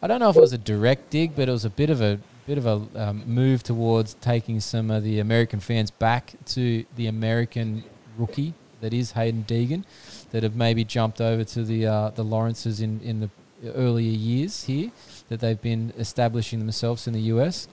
[0.00, 2.00] I don't know if it was a direct dig, but it was a bit of
[2.00, 6.84] a bit of a um, move towards taking some of the American fans back to
[6.94, 7.82] the American
[8.16, 9.84] rookie that is Haiden Deegan,
[10.30, 13.30] that have maybe jumped over to the uh, the Lawrences in in the
[13.74, 14.92] earlier years here
[15.28, 17.66] that they've been establishing themselves in the US.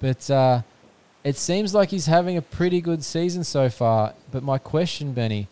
[0.00, 0.62] But uh,
[1.24, 4.12] it seems like he's having a pretty good season so far.
[4.30, 5.48] But my question, Benny,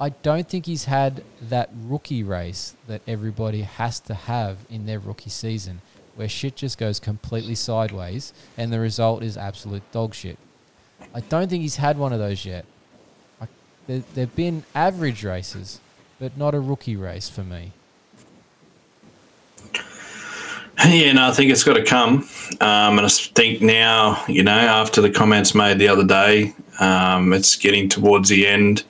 [0.00, 5.00] I don't think he's had that rookie race that everybody has to have in their
[5.00, 5.80] rookie season,
[6.14, 10.38] where shit just goes completely sideways and the result is absolute dog shit.
[11.12, 12.64] I don't think he's had one of those yet.
[13.40, 13.48] I,
[13.88, 15.80] there, there've been average races,
[16.20, 17.72] but not a rookie race for me.
[20.88, 22.28] Yeah, no, I think it's got to come.
[22.60, 27.32] Um, and I think now, you know, after the comments made the other day, um,
[27.32, 28.82] it's getting towards the end.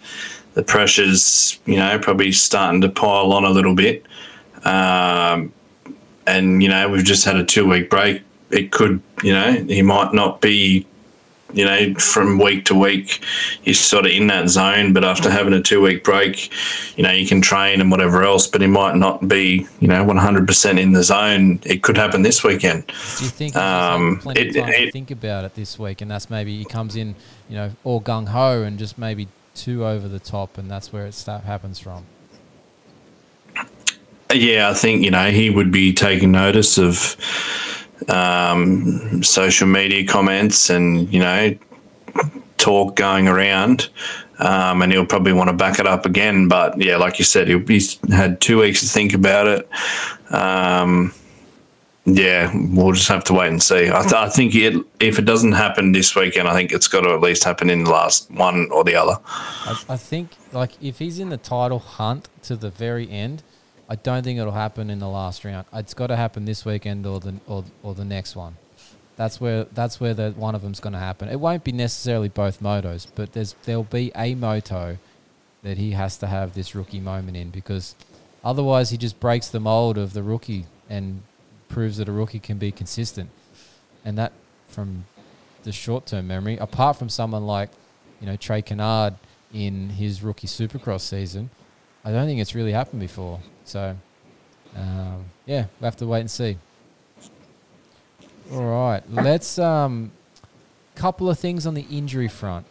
[0.54, 4.06] The pressure's, you know, probably starting to pile on a little bit.
[4.64, 5.52] Um,
[6.26, 8.22] and, you know, we've just had a two week break.
[8.50, 10.86] It could, you know, he might not be
[11.52, 13.22] you know, from week to week,
[13.64, 14.92] you're sort of in that zone.
[14.92, 16.50] But after having a two week break,
[16.96, 20.04] you know, you can train and whatever else, but he might not be, you know,
[20.04, 21.60] 100% in the zone.
[21.64, 22.86] It could happen this weekend.
[22.86, 26.00] Do you think um, plenty it, of time it, to think about it this week,
[26.00, 27.14] and that's maybe he comes in,
[27.48, 31.06] you know, all gung ho and just maybe too over the top, and that's where
[31.06, 32.06] it start happens from.
[34.34, 37.16] Yeah, I think you know he would be taking notice of
[38.08, 41.56] um, social media comments and you know
[42.58, 43.88] talk going around.
[44.38, 46.48] Um, and he'll probably want to back it up again.
[46.48, 49.68] But yeah, like you said, he'll, he's had two weeks to think about it.
[50.32, 51.14] Um,
[52.04, 53.88] yeah, we'll just have to wait and see.
[53.88, 57.02] I, th- I think it, if it doesn't happen this weekend, I think it's got
[57.02, 59.18] to at least happen in the last one or the other.
[59.24, 63.44] I, I think, like, if he's in the title hunt to the very end,
[63.92, 65.66] I don't think it'll happen in the last round.
[65.70, 68.56] It's got to happen this weekend or the or, or the next one.
[69.16, 71.28] That's where that's where the one of them's going to happen.
[71.28, 74.96] It won't be necessarily both motos, but there's there'll be a moto
[75.62, 77.94] that he has to have this rookie moment in because
[78.42, 81.20] otherwise he just breaks the mold of the rookie and
[81.68, 83.28] proves that a rookie can be consistent.
[84.06, 84.32] And that
[84.68, 85.04] from
[85.64, 87.68] the short term memory, apart from someone like,
[88.22, 89.16] you know, Trey Canard
[89.52, 91.50] in his rookie supercross season,
[92.06, 93.40] I don't think it's really happened before.
[93.64, 93.96] So,
[94.76, 96.56] um, yeah, we'll have to wait and see.
[98.52, 100.10] All right, let's um,
[100.94, 102.66] couple of things on the injury front.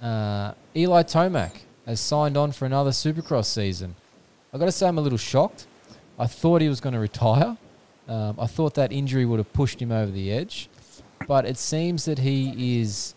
[0.00, 1.52] Uh, Eli Tomac
[1.86, 3.94] has signed on for another Supercross season.
[4.52, 5.66] I got to say, I'm a little shocked.
[6.18, 7.56] I thought he was going to retire.
[8.08, 10.70] Um, I thought that injury would have pushed him over the edge,
[11.26, 13.14] but it seems that he is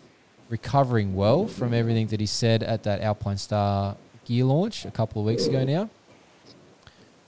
[0.49, 3.95] recovering well from everything that he said at that Alpinestar
[4.25, 5.89] gear launch a couple of weeks ago now.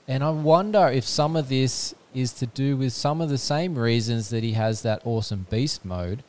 [0.06, 3.76] And I wonder if some of this is to do with some of the same
[3.76, 6.22] reasons that he has that awesome beast mode.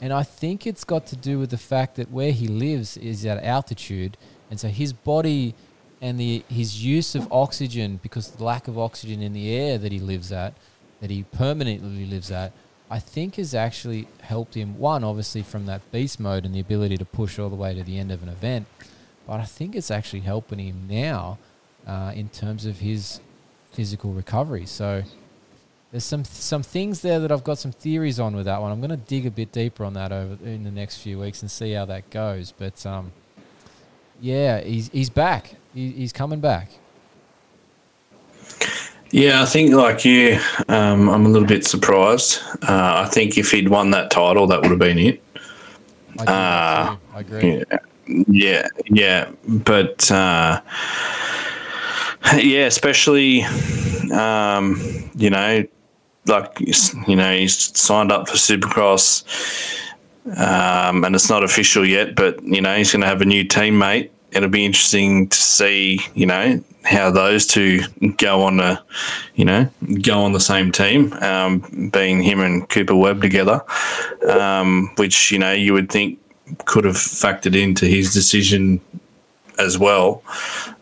[0.00, 3.26] And I think it's got to do with the fact that where he lives is
[3.26, 4.16] at altitude.
[4.50, 5.54] And so his body
[6.00, 9.92] and the his use of oxygen, because the lack of oxygen in the air that
[9.92, 10.54] he lives at,
[11.02, 12.52] that he permanently lives at,
[12.90, 14.78] I think has actually helped him.
[14.78, 17.84] One, obviously, from that beast mode and the ability to push all the way to
[17.84, 18.66] the end of an event.
[19.26, 21.38] But I think it's actually helping him now
[21.86, 23.20] uh, in terms of his
[23.72, 24.66] physical recovery.
[24.66, 25.02] So
[25.90, 28.70] there's some some things there that I've got some theories on with that one.
[28.70, 31.42] I'm going to dig a bit deeper on that over in the next few weeks
[31.42, 32.52] and see how that goes.
[32.56, 33.12] But um,
[34.20, 35.54] yeah, he's he's back.
[35.74, 36.70] He, he's coming back.
[39.12, 42.40] Yeah, I think like you, um, I'm a little bit surprised.
[42.62, 45.22] Uh, I think if he'd won that title, that would have been it.
[46.18, 46.96] I, do Uh.
[47.14, 47.64] I agree.
[47.68, 47.78] Yeah,
[48.28, 49.30] yeah, yeah.
[49.48, 50.60] But uh,
[52.36, 53.44] yeah, especially
[54.12, 54.80] um,
[55.16, 55.66] you know,
[56.26, 59.24] like you know, he's signed up for Supercross,
[60.36, 62.14] um, and it's not official yet.
[62.14, 64.10] But you know, he's going to have a new teammate.
[64.32, 67.80] It'll be interesting to see, you know, how those two
[68.16, 68.82] go on a,
[69.34, 69.68] you know,
[70.02, 73.62] go on the same team, um, being him and Cooper Webb together,
[74.28, 76.18] um, which you know you would think
[76.66, 78.80] could have factored into his decision
[79.64, 80.22] as well.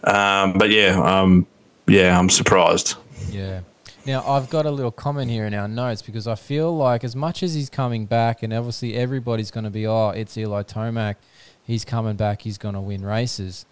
[0.05, 1.47] Um, but yeah, um,
[1.87, 2.95] yeah, I'm surprised.
[3.31, 3.61] Yeah.
[4.09, 7.14] Now I've got a little comment here in our notes because I feel like as
[7.14, 11.16] much as he's coming back, and obviously everybody's going to be, oh, it's Eli Tomac,
[11.62, 13.66] he's coming back, he's going to win races,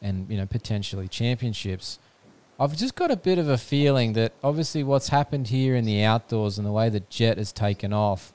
[0.00, 1.98] and you know potentially championships.
[2.58, 6.04] I've just got a bit of a feeling that obviously what's happened here in the
[6.04, 8.32] outdoors and the way that Jett has taken off,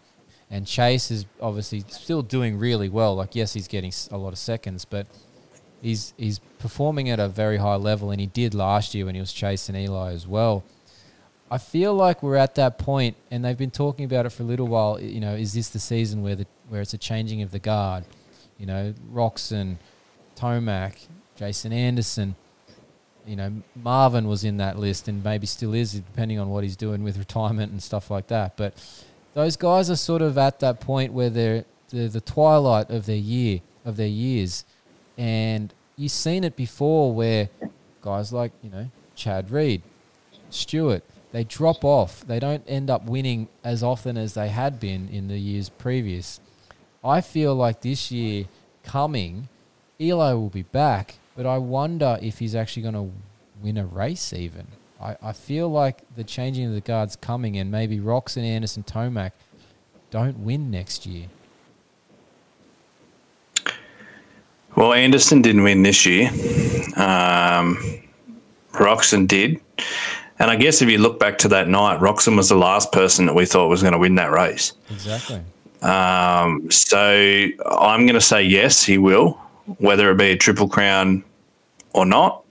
[0.52, 3.16] and Chase is obviously still doing really well.
[3.16, 5.08] Like yes, he's getting a lot of seconds, but
[5.82, 9.22] he's he's performing at a very high level, and he did last year when he
[9.22, 10.64] was chasing Eli as well.
[11.50, 14.46] I feel like we're at that point, and they've been talking about it for a
[14.46, 15.00] little while.
[15.00, 18.04] You know, is this the season where the where it's a changing of the guard?
[18.58, 19.78] You know, Roczen,
[20.36, 22.36] Tomac, Jason Anderson.
[23.26, 26.78] You know, Marvin was in that list, and maybe still is, depending on what he's
[26.78, 28.58] doing with retirement and stuff like that.
[28.58, 28.74] But
[29.34, 33.16] those guys are sort of at that point where they're the the twilight of their
[33.16, 34.66] year of their years,
[35.18, 37.50] and you've seen it before where
[38.02, 39.82] guys like you know Chad Reed,
[40.50, 42.26] Stewart, they drop off.
[42.26, 46.40] They don't end up winning as often as they had been in the years previous.
[47.04, 48.46] I feel like this year
[48.84, 49.50] coming,
[50.00, 53.12] Eli will be back, but I wonder if he's actually going to
[53.62, 54.68] win a race even.
[55.02, 58.84] I, I feel like the changing of the guards coming and maybe Rox and Anderson,
[58.84, 59.32] Tomac
[60.10, 61.28] don't win next year.
[64.78, 66.30] Well, Anderson didn't win this year.
[66.98, 67.80] Um,
[68.74, 69.60] Roczen did.
[70.38, 73.26] And I guess if you look back to that night, Roczen was the last person
[73.26, 74.74] that we thought was going to win that race.
[74.92, 75.42] Exactly.
[75.82, 79.32] Um, so I'm going to say yes, he will,
[79.80, 81.24] whether it be a triple crown
[81.94, 82.44] or not.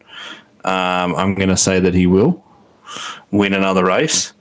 [0.64, 2.44] Um, I'm going to say that he will
[3.30, 4.32] win another race.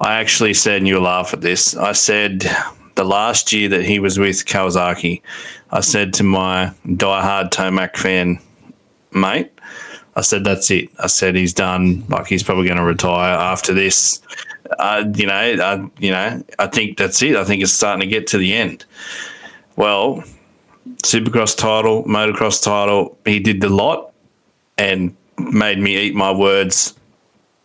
[0.00, 1.76] I actually said, and you'll laugh at this.
[1.76, 2.44] I said
[2.94, 5.22] the last year that he was with Kawasaki,
[5.70, 8.38] I said to my diehard Tomac fan
[9.12, 9.50] mate,
[10.14, 10.90] I said that's it.
[10.98, 12.04] I said he's done.
[12.08, 14.20] Like he's probably going to retire after this.
[14.78, 17.36] Uh, you know, I, you know, I think that's it.
[17.36, 18.84] I think it's starting to get to the end.
[19.76, 20.22] Well,
[21.02, 24.12] Supercross title, motocross title, he did the lot
[24.78, 26.94] and made me eat my words.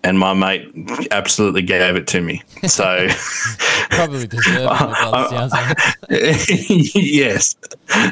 [0.03, 0.71] And my mate
[1.11, 2.41] absolutely gave it to me.
[2.67, 3.07] So,
[3.89, 4.59] Probably deserved.
[4.59, 5.75] it by the sounds of
[6.09, 6.95] it.
[6.95, 7.55] yes.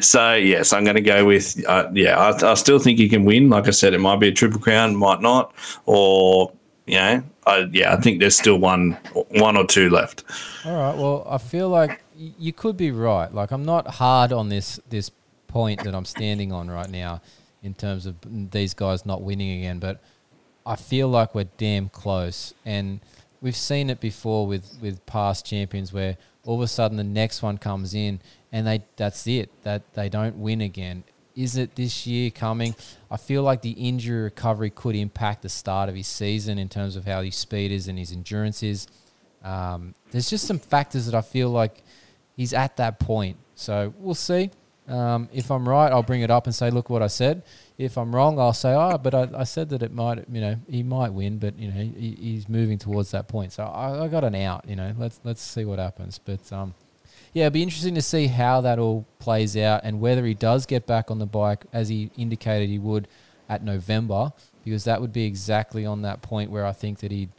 [0.01, 3.23] So, yes, I'm going to go with, uh, yeah, I, I still think he can
[3.23, 3.49] win.
[3.49, 5.53] Like I said, it might be a triple crown, might not.
[5.85, 6.51] Or,
[6.85, 8.97] you know, I, yeah, I think there's still one,
[9.29, 10.23] one or two left.
[10.65, 10.95] All right.
[10.95, 13.33] Well, I feel like you could be right.
[13.33, 15.11] Like I'm not hard on this this
[15.47, 17.21] point that I'm standing on right now
[17.63, 18.15] in terms of
[18.51, 20.01] these guys not winning again, but
[20.65, 22.53] I feel like we're damn close.
[22.65, 22.99] And
[23.41, 27.41] we've seen it before with with past champions where all of a sudden the next
[27.41, 28.19] one comes in
[28.51, 29.49] and they that's it.
[29.63, 31.03] That they don't win again.
[31.35, 32.75] Is it this year coming?
[33.11, 36.95] I feel like the injury recovery could impact the start of his season in terms
[36.95, 38.87] of how his speed is and his endurance is.
[39.43, 41.83] Um, there's just some factors that I feel like
[42.35, 44.49] he's at that point, So we'll see.
[44.87, 47.41] Um, if I'm right, I'll bring it up and say, look what I said.
[47.77, 50.55] If I'm wrong, I'll say, oh, but I, I said that it might, you know,
[50.69, 53.51] he might win, but you know, he, he's moving towards that point.
[53.51, 54.65] So I, I got an out.
[54.67, 56.19] You know, let's let's see what happens.
[56.19, 56.75] But um,
[57.33, 60.65] yeah, it'd be interesting to see how that all plays out and whether he does
[60.65, 63.07] get back on the bike as he indicated he would
[63.49, 64.31] at November,
[64.63, 67.29] because that would be exactly on that point where I think that he,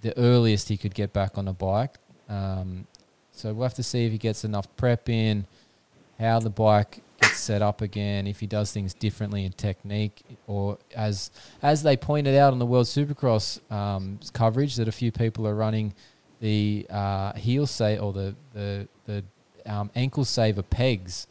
[0.00, 1.96] the earliest he could get back on the bike.
[2.28, 2.86] Um,
[3.32, 5.46] so we'll have to see if he gets enough prep in,
[6.18, 10.78] how the bike gets set up again, if he does things differently in technique, or
[10.94, 11.30] as
[11.62, 15.54] as they pointed out on the World Supercross um, coverage that a few people are
[15.54, 15.94] running
[16.40, 19.24] the uh, heel say or the the the
[19.66, 21.26] um, ankle saver pegs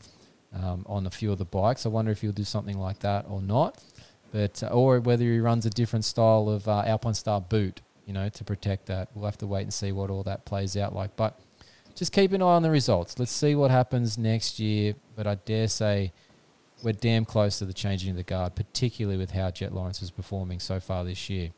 [0.54, 1.86] um, on a few of the bikes.
[1.86, 3.82] I wonder if he'll do something like that or not,
[4.32, 8.30] but uh, or whether he runs a different style of uh, Alpinestar boot, you know,
[8.30, 9.10] to protect that.
[9.14, 11.16] We'll have to wait and see what all that plays out like.
[11.16, 11.40] But
[11.96, 13.20] just keep an eye on the results.
[13.20, 14.96] Let's see what happens next year.
[15.16, 16.12] But I dare say
[16.84, 20.12] we're damn close to the changing of the guard, particularly with how Jett Lawrence is
[20.12, 21.52] performing so far this year.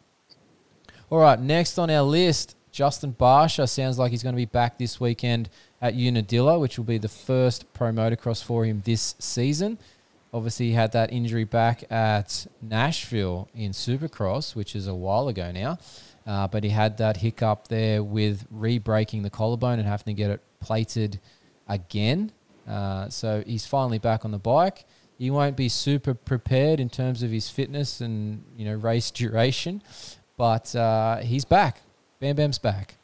[1.09, 4.77] All right, next on our list, Justin Barcia sounds like he's going to be back
[4.77, 5.49] this weekend
[5.81, 9.77] at Unadilla, which will be the first pro motocross for him this season.
[10.33, 15.51] Obviously, he had that injury back at Nashville in Supercross, which is a while ago
[15.51, 15.77] now.
[16.25, 20.31] Uh, but he had that hiccup there with re-breaking the collarbone and having to get
[20.31, 21.19] it plated
[21.67, 22.31] again.
[22.67, 24.85] Uh, so he's finally back on the bike.
[25.17, 29.81] He won't be super prepared in terms of his fitness and you know race duration,
[30.35, 31.81] but uh, he's back.
[32.19, 32.95] Bam Bam's back.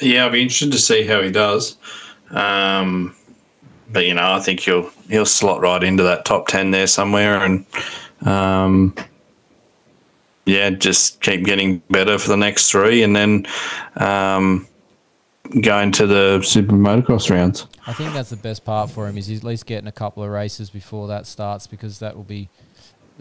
[0.00, 1.76] Yeah, I'll be interested to see how he does.
[2.30, 3.14] Um,
[3.90, 7.42] but you know, I think he'll he'll slot right into that top ten there somewhere,
[7.42, 7.66] and
[8.22, 8.94] um,
[10.44, 13.46] yeah, just keep getting better for the next three, and then
[13.96, 14.66] um,
[15.60, 17.66] go into the super motocross rounds.
[17.86, 20.22] I think that's the best part for him is he's at least getting a couple
[20.22, 22.48] of races before that starts because that will be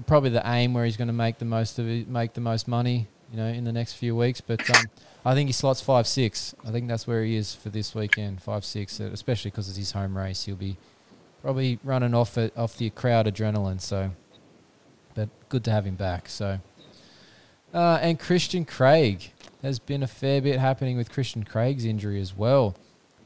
[0.05, 2.67] probably the aim where he's going to make the most of it, make the most
[2.67, 4.39] money, you know, in the next few weeks.
[4.39, 4.85] But um,
[5.25, 6.55] I think he slots five six.
[6.65, 9.77] I think that's where he is for this weekend, five six, uh, especially because it's
[9.77, 10.45] his home race.
[10.45, 10.77] He'll be
[11.41, 13.81] probably running off off the crowd adrenaline.
[13.81, 14.11] So,
[15.15, 16.29] but good to have him back.
[16.29, 16.59] So,
[17.73, 19.31] uh, and Christian Craig.
[19.61, 22.75] There's been a fair bit happening with Christian Craig's injury as well.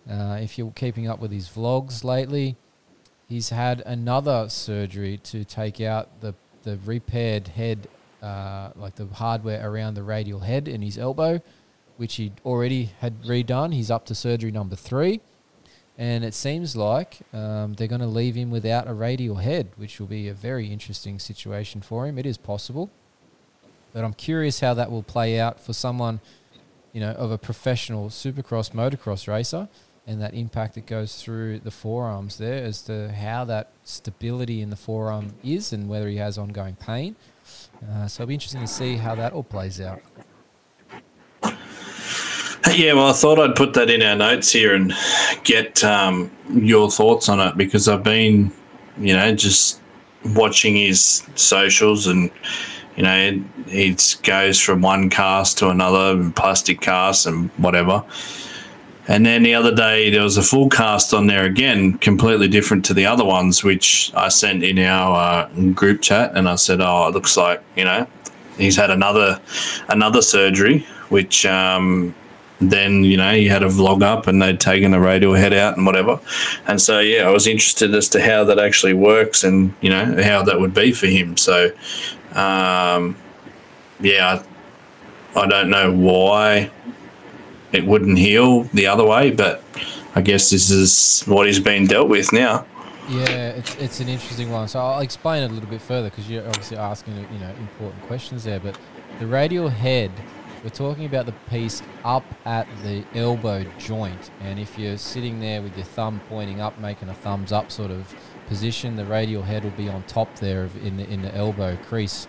[0.10, 2.56] Uh, if you're keeping up with his vlogs lately,
[3.28, 6.34] he's had another surgery to take out the
[6.64, 7.88] the repaired head,
[8.24, 11.40] uh, like the hardware around the radial head in his elbow,
[11.98, 13.74] which he already had redone.
[13.74, 15.22] He's up to surgery number three,
[15.98, 20.00] and it seems like um, they're going to leave him without a radial head, which
[20.00, 22.18] will be a very interesting situation for him.
[22.18, 22.90] It is possible,
[23.96, 26.20] but I'm curious how that will play out for someone,
[26.92, 29.70] you know, of a professional supercross motocross racer
[30.06, 34.70] and that impact that goes through the forearms there as to how that stability in
[34.70, 37.16] the forearm is and whether he has ongoing pain.
[37.90, 40.02] Uh, so it'll be interesting to see how that all plays out.
[42.74, 44.92] Yeah, well, I thought I'd put that in our notes here and
[45.46, 48.52] get um, your thoughts on it because I've been,
[48.98, 49.80] you know, just
[50.34, 52.30] watching his socials and,
[52.96, 58.04] you know, it goes from one cast to another, plastic cast and whatever.
[59.08, 62.86] And then the other day there was a full cast on there again, completely different
[62.86, 66.82] to the other ones, which I sent in our uh, group chat, and I said,
[66.82, 68.08] "Oh, it looks like you know
[68.58, 69.40] he's had another
[69.90, 70.80] another surgery,
[71.10, 72.16] which um,
[72.60, 75.78] then you know he had a vlog up and they'd taken the radial head out
[75.78, 76.20] and whatever,
[76.68, 80.24] and so yeah, I was interested as to how that actually works and you know
[80.24, 81.38] how that would be for him.
[81.38, 81.72] So
[82.36, 83.16] um,
[84.00, 84.44] yeah,
[85.36, 86.70] I, don't know why
[87.72, 89.64] it wouldn't heal the other way, but
[90.16, 92.66] I guess this is what he's been dealt with now.
[93.08, 94.68] Yeah, it's it's an interesting one.
[94.68, 98.02] So I'll explain it a little bit further because you're obviously asking you know important
[98.04, 98.60] questions there.
[98.60, 98.78] But
[99.20, 100.12] the radial head,
[100.64, 105.62] we're talking about the piece up at the elbow joint, and if you're sitting there
[105.62, 108.14] with your thumb pointing up, making a thumbs up sort of
[108.48, 112.28] position, the radial head will be on top there in the in the elbow crease,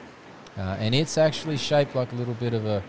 [0.57, 2.83] uh, and it's actually shaped like a little bit of a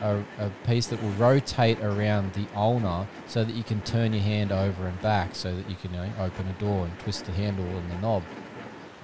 [0.00, 4.22] a, a, piece that will rotate around the ulna so that you can turn your
[4.22, 7.24] hand over and back so that you can you know, open a door and twist
[7.26, 8.22] the handle and the knob.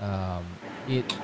[0.00, 0.44] Um,
[0.88, 1.16] it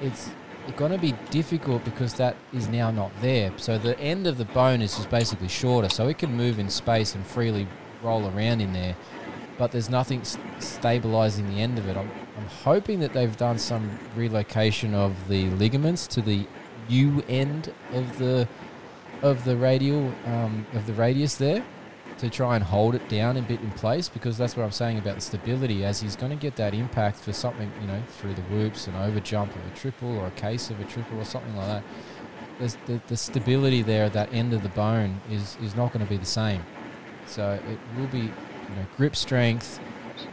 [0.00, 0.30] it's
[0.76, 3.52] going to be difficult because that is now not there.
[3.56, 6.68] So the end of the bone is just basically shorter, so it can move in
[6.70, 7.66] space and freely
[8.02, 8.96] roll around in there.
[9.60, 10.22] But there's nothing
[10.58, 11.94] stabilizing the end of it.
[11.94, 16.46] I'm, I'm hoping that they've done some relocation of the ligaments to the
[16.88, 18.48] U end of the
[19.20, 21.62] of the radial um, of the radius there
[22.16, 24.96] to try and hold it down a bit in place because that's what I'm saying
[24.96, 25.84] about the stability.
[25.84, 28.96] As he's going to get that impact for something, you know, through the whoops and
[28.96, 31.82] over jump of a triple or a case of a triple or something like
[32.58, 32.76] that.
[32.86, 36.10] The, the stability there at that end of the bone is, is not going to
[36.10, 36.62] be the same.
[37.26, 38.32] So it will be,
[38.70, 39.80] you know, grip strength,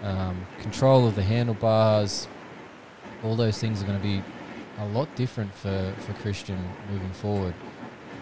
[0.04, 2.28] um, control of the handlebars,
[3.24, 4.24] all those things are going to be
[4.80, 6.58] a lot different for, for Christian
[6.92, 7.54] moving forward.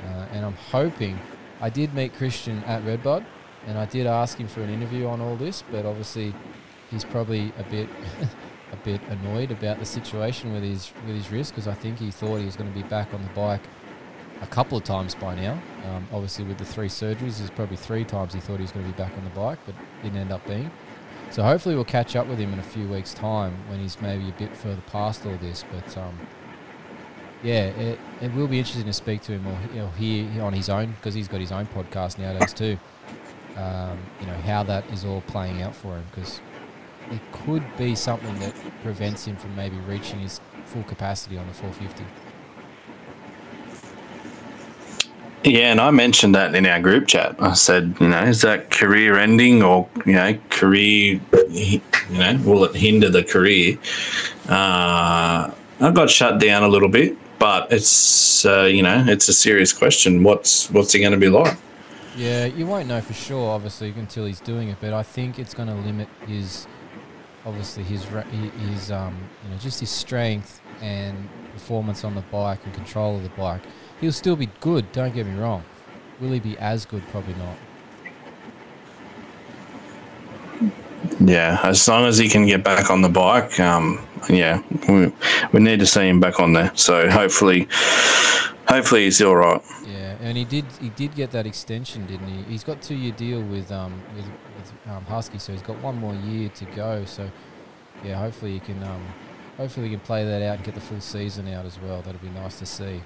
[0.05, 1.19] Uh, and I'm hoping,
[1.61, 3.25] I did meet Christian at Redbud,
[3.67, 6.33] and I did ask him for an interview on all this, but obviously
[6.91, 7.89] he's probably a bit
[8.71, 12.09] a bit annoyed about the situation with his with his wrist because I think he
[12.11, 13.61] thought he was going to be back on the bike
[14.41, 15.59] a couple of times by now.
[15.85, 18.85] Um, obviously, with the three surgeries, there's probably three times he thought he was going
[18.85, 20.69] to be back on the bike, but didn't end up being.
[21.31, 24.29] So hopefully, we'll catch up with him in a few weeks' time when he's maybe
[24.29, 25.63] a bit further past all this.
[25.71, 26.17] But um,
[27.43, 30.91] yeah, it, it will be interesting to speak to him or hear on his own
[30.91, 32.77] because he's got his own podcast nowadays too.
[33.55, 36.41] Um, you know how that is all playing out for him because
[37.11, 41.53] it could be something that prevents him from maybe reaching his full capacity on the
[41.53, 42.03] 450.
[45.45, 47.35] Yeah, and I mentioned that in our group chat.
[47.37, 52.65] I said, you know, is that career ending or, you know, career, you know, will
[52.65, 53.77] it hinder the career?
[54.49, 59.33] Uh, I got shut down a little bit, but it's, uh, you know, it's a
[59.33, 60.23] serious question.
[60.23, 61.55] What's what's he going to be like?
[62.17, 64.77] Yeah, you won't know for sure, obviously, until he's doing it.
[64.81, 66.65] But I think it's going to limit his,
[67.45, 68.03] obviously, his
[68.71, 73.23] his um, you know, just his strength and performance on the bike and control of
[73.23, 73.61] the bike.
[74.01, 74.91] He'll still be good.
[74.91, 75.63] Don't get me wrong.
[76.19, 77.03] Will he be as good?
[77.09, 77.57] Probably not.
[81.19, 85.11] Yeah, as long as he can get back on the bike, um, yeah, we,
[85.53, 86.71] we need to see him back on there.
[86.75, 87.67] So hopefully,
[88.67, 89.61] hopefully he's all right.
[89.87, 92.43] Yeah, and he did he did get that extension, didn't he?
[92.43, 95.97] He's got two year deal with um with, with um, Husky, so he's got one
[95.97, 97.05] more year to go.
[97.05, 97.29] So
[98.03, 99.05] yeah, hopefully he can um
[99.57, 102.01] hopefully he can play that out and get the full season out as well.
[102.01, 103.01] That'd be nice to see.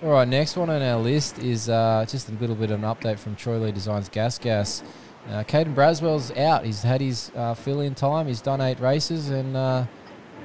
[0.00, 2.88] All right, next one on our list is uh, just a little bit of an
[2.88, 4.84] update from Troy Lee Designs Gas Gas.
[5.28, 6.64] Uh, Caden Braswell's out.
[6.64, 8.28] He's had his uh, fill in time.
[8.28, 9.86] He's done eight races, and uh,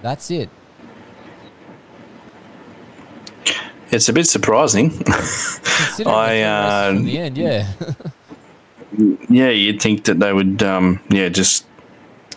[0.01, 0.49] that's it.
[3.91, 4.89] It's a bit surprising.
[4.89, 7.74] Considering I, the uh, from the end, yeah.
[9.30, 11.68] yeah, you'd think that they would, um, yeah, just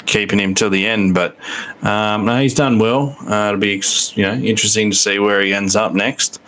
[0.04, 1.14] keeping him till the end.
[1.14, 1.34] But
[1.82, 3.16] um, no, he's done well.
[3.26, 3.82] Uh, it'll be
[4.14, 6.42] you know interesting to see where he ends up next.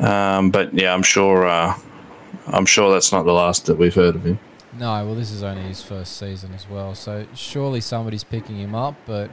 [0.00, 1.46] Um, but yeah, I'm sure.
[1.46, 1.78] Uh,
[2.46, 4.38] I'm sure that's not the last that we've heard of him.
[4.78, 8.74] No, well, this is only his first season as well, so surely somebody's picking him
[8.74, 8.94] up.
[9.06, 9.30] But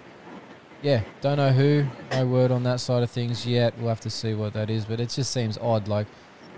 [0.81, 1.85] yeah, don't know who.
[2.11, 3.77] No word on that side of things yet.
[3.77, 4.85] We'll have to see what that is.
[4.85, 5.87] But it just seems odd.
[5.87, 6.07] Like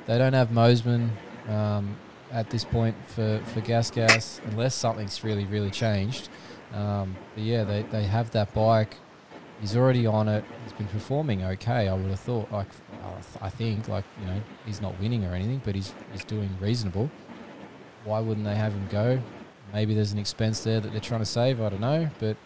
[0.05, 1.09] they don't have Mosiman
[1.49, 1.97] um,
[2.31, 6.29] at this point for for Gas Gas, unless something's really really changed.
[6.73, 8.97] Um, but yeah, they they have that bike.
[9.59, 10.45] He's already on it.
[10.63, 11.87] He's been performing okay.
[11.87, 12.51] I would have thought.
[12.51, 12.67] Like
[13.41, 17.09] I think like you know he's not winning or anything, but he's he's doing reasonable
[18.07, 19.21] why wouldn't they have him go?
[19.73, 21.61] Maybe there's an expense there that they're trying to save.
[21.61, 22.37] I don't know, but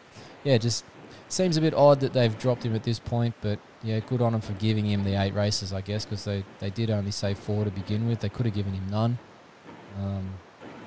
[0.44, 0.84] yeah, just
[1.30, 3.36] seems a bit odd that they've dropped him at this point.
[3.42, 6.44] But yeah, good on them for giving him the eight races, I guess, because they
[6.60, 8.20] they did only say four to begin with.
[8.20, 9.20] They could have given him none.
[10.00, 10.34] Um,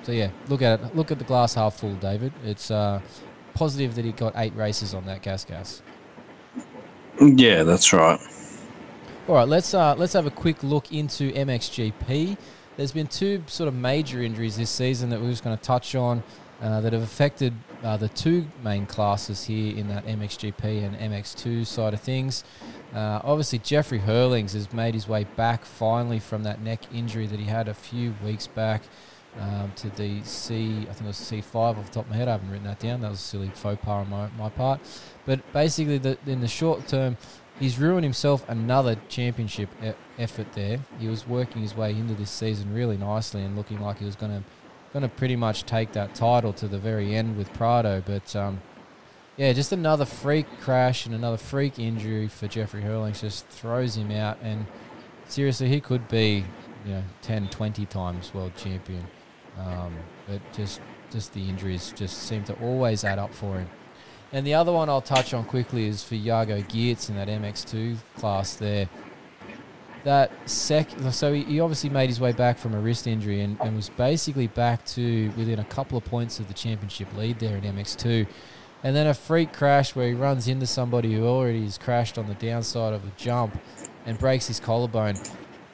[0.03, 0.95] so yeah, look at it.
[0.95, 2.33] Look at the glass half full, David.
[2.43, 2.99] It's uh,
[3.53, 5.81] positive that he got eight races on that gas gas.
[7.21, 8.19] Yeah, that's right.
[9.27, 12.37] All right, let's uh, let's have a quick look into MXGP.
[12.77, 15.95] There's been two sort of major injuries this season that we're just going to touch
[15.95, 16.21] on
[16.61, 17.51] uh, that have affected
[17.81, 22.43] uh, the two main classes here in that MXGP and MX2 side of things.
[22.93, 27.39] Uh, obviously, Jeffrey Herlings has made his way back finally from that neck injury that
[27.39, 28.83] he had a few weeks back
[29.39, 32.27] um, to the C, I think it was C5 off the top of my head.
[32.27, 33.01] I haven't written that down.
[33.01, 34.81] That was a silly faux pas on my, my part.
[35.25, 37.17] But basically, the, in the short term,
[37.59, 40.79] he's ruined himself another championship e- effort there.
[40.99, 44.15] He was working his way into this season really nicely and looking like he was
[44.15, 44.43] going to
[44.93, 48.01] going to pretty much take that title to the very end with Prado.
[48.05, 48.61] But um,
[49.35, 54.11] yeah, just another freak crash and another freak injury for Jeffrey Herlings just throws him
[54.11, 54.37] out.
[54.41, 54.65] And
[55.27, 56.45] seriously, he could be
[56.85, 59.05] you know 10, 20 times world champion.
[59.57, 59.95] Um,
[60.27, 60.81] but just
[61.11, 63.69] just the injuries just seem to always add up for him.
[64.35, 67.95] And the other one I'll touch on quickly is for Jago Geerts in that MX2
[68.17, 68.89] class there.
[70.03, 73.77] That sec, so he, obviously made his way back from a wrist injury and, and
[73.77, 77.63] was basically back to within a couple of points of the championship lead there in
[77.63, 78.27] MX2.
[78.83, 82.27] And then a freak crash where he runs into somebody who already has crashed on
[82.27, 83.57] the downside of a jump
[84.05, 85.15] and breaks his collarbone.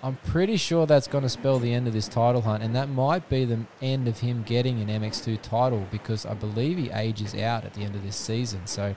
[0.04, 2.90] I'm pretty sure that's going to spell the end of this title hunt, and that
[2.90, 7.36] might be the end of him getting an MX2 title because I believe he ages
[7.36, 8.66] out at the end of this season.
[8.66, 8.96] So,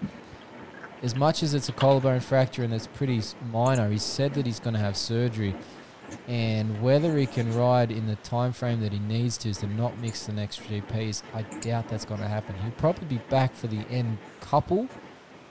[1.03, 4.61] as much as it's a collarbone fracture and it's pretty minor, he said that he's
[4.61, 5.55] going to have surgery,
[6.27, 9.99] and whether he can ride in the time frame that he needs to to not
[9.99, 11.23] mix the next GPs.
[11.35, 12.55] I doubt that's going to happen.
[12.63, 14.89] He'll probably be back for the end couple.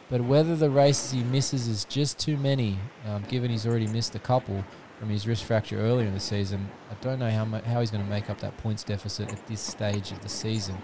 [0.09, 2.77] But whether the races he misses is just too many,
[3.07, 4.63] um, given he's already missed a couple
[5.03, 8.05] from his wrist fracture earlier in the season, I don't know how, how he's going
[8.05, 10.77] to make up that points deficit at this stage of the season.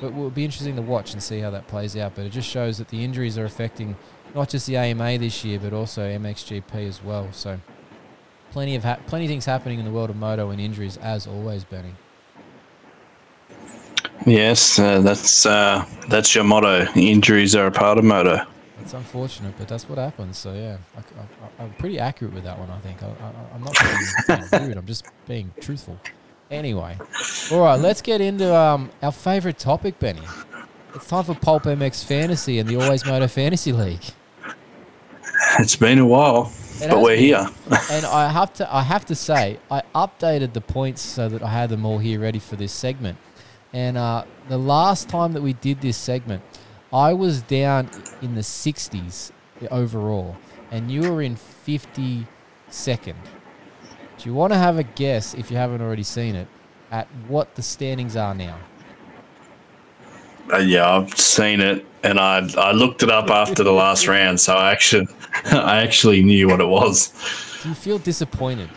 [0.00, 2.16] But it will be interesting to watch and see how that plays out.
[2.16, 3.94] But it just shows that the injuries are affecting
[4.34, 7.28] not just the AMA this year, but also MXGP as well.
[7.30, 7.60] So
[8.50, 11.28] plenty of ha- plenty of things happening in the world of moto and injuries, as
[11.28, 11.94] always, Benny.
[14.26, 16.84] Yes, uh, that's uh, that's your motto.
[16.96, 18.44] Injuries are a part of moto.
[18.86, 20.38] It's unfortunate, but that's what happens.
[20.38, 20.76] So yeah,
[21.58, 22.70] I, am pretty accurate with that one.
[22.70, 24.76] I think I, I, I'm not being, being rude.
[24.76, 25.98] I'm just being truthful.
[26.52, 26.96] Anyway,
[27.50, 30.22] all right, let's get into um, our favorite topic, Benny.
[30.94, 34.04] It's time for Pulp MX Fantasy and the Always Moto Fantasy League.
[35.58, 37.24] It's been a while, It but we're been.
[37.24, 37.48] here.
[37.90, 41.48] and I have to I have to say I updated the points so that I
[41.48, 43.18] had them all here ready for this segment.
[43.72, 46.44] And uh, the last time that we did this segment,
[46.92, 47.90] I was down
[48.22, 49.32] in the 60s
[49.70, 50.36] overall,
[50.70, 52.26] and you were in 52nd.
[54.18, 56.48] Do you want to have a guess, if you haven't already seen it,
[56.90, 58.58] at what the standings are now?
[60.52, 64.38] Uh, yeah, I've seen it, and I I looked it up after the last round,
[64.38, 65.08] so I actually
[65.46, 67.12] I actually knew what it was.
[67.62, 68.70] Do you feel disappointed?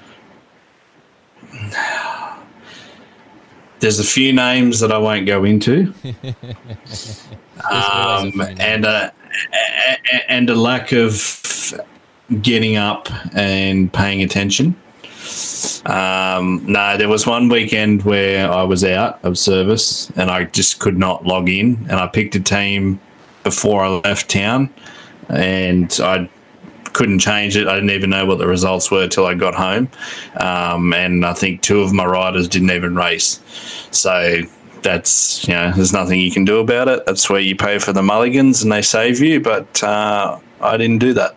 [3.79, 7.25] There's a few names that I won't go into, There's
[7.69, 9.13] always a um, and a,
[9.53, 11.73] a- a- and a lack of
[12.41, 14.75] getting up and paying attention.
[15.85, 20.79] Um, no, there was one weekend where I was out of service and I just
[20.79, 22.99] could not log in, and I picked a team
[23.43, 24.69] before I left town,
[25.29, 26.29] and I
[26.93, 27.67] couldn't change it.
[27.67, 29.89] I didn't even know what the results were till I got home,
[30.39, 33.39] um, and I think two of my riders didn't even race.
[33.91, 34.41] So
[34.81, 37.05] that's you know, there's nothing you can do about it.
[37.05, 39.39] That's where you pay for the mulligans and they save you.
[39.39, 41.35] But uh, I didn't do that.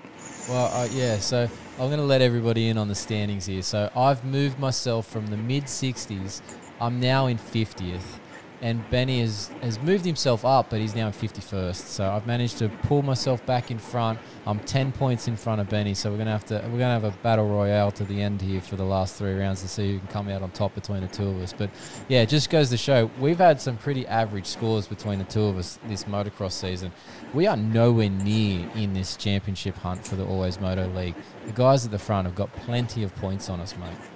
[0.48, 1.48] Well, uh, yeah, so
[1.78, 3.62] I'm going to let everybody in on the standings here.
[3.62, 6.42] So I've moved myself from the mid 60s.
[6.80, 8.18] I'm now in 50th.
[8.62, 11.74] And Benny has, has moved himself up, but he's now in 51st.
[11.74, 14.20] So I've managed to pull myself back in front.
[14.46, 15.94] I'm 10 points in front of Benny.
[15.94, 18.60] So we're gonna have to we're gonna have a battle royale to the end here
[18.60, 21.08] for the last three rounds to see who can come out on top between the
[21.08, 21.52] two of us.
[21.52, 21.70] But
[22.08, 25.42] yeah, it just goes to show we've had some pretty average scores between the two
[25.42, 26.92] of us this motocross season.
[27.34, 31.16] We are nowhere near in this championship hunt for the Always Moto League.
[31.46, 34.11] The guys at the front have got plenty of points on us, mate.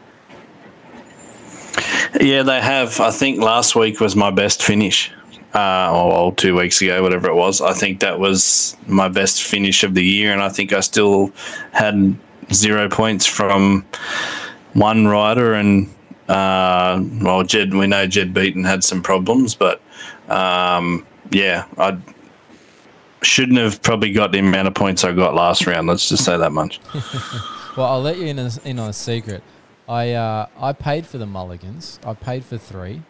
[2.21, 3.01] Yeah, they have.
[3.01, 5.11] I think last week was my best finish.
[5.55, 7.63] Uh, or, two weeks ago, whatever it was.
[7.63, 11.33] I think that was my best finish of the year, and I think I still
[11.73, 12.15] had
[12.53, 13.87] zero points from
[14.75, 15.55] one rider.
[15.55, 15.89] And
[16.29, 19.81] uh, well, Jed, we know Jed Beaton had some problems, but
[20.29, 21.97] um, yeah, I
[23.23, 25.87] shouldn't have probably got the amount of points I got last round.
[25.89, 26.81] Let's just say that much.
[27.77, 29.43] Well, I'll let you in, a, in on a secret.
[29.89, 32.01] I uh, I paid for the mulligans.
[32.05, 33.03] I paid for three,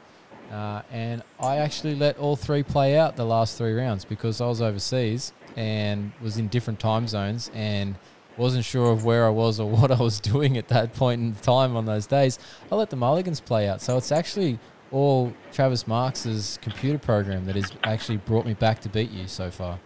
[0.52, 4.46] uh, and I actually let all three play out the last three rounds because I
[4.46, 7.96] was overseas and was in different time zones and
[8.36, 11.34] wasn't sure of where I was or what I was doing at that point in
[11.34, 12.38] time on those days.
[12.70, 13.80] I let the mulligans play out.
[13.80, 14.58] So it's actually
[14.92, 19.50] all Travis Marks's computer program that has actually brought me back to beat you so
[19.50, 19.78] far.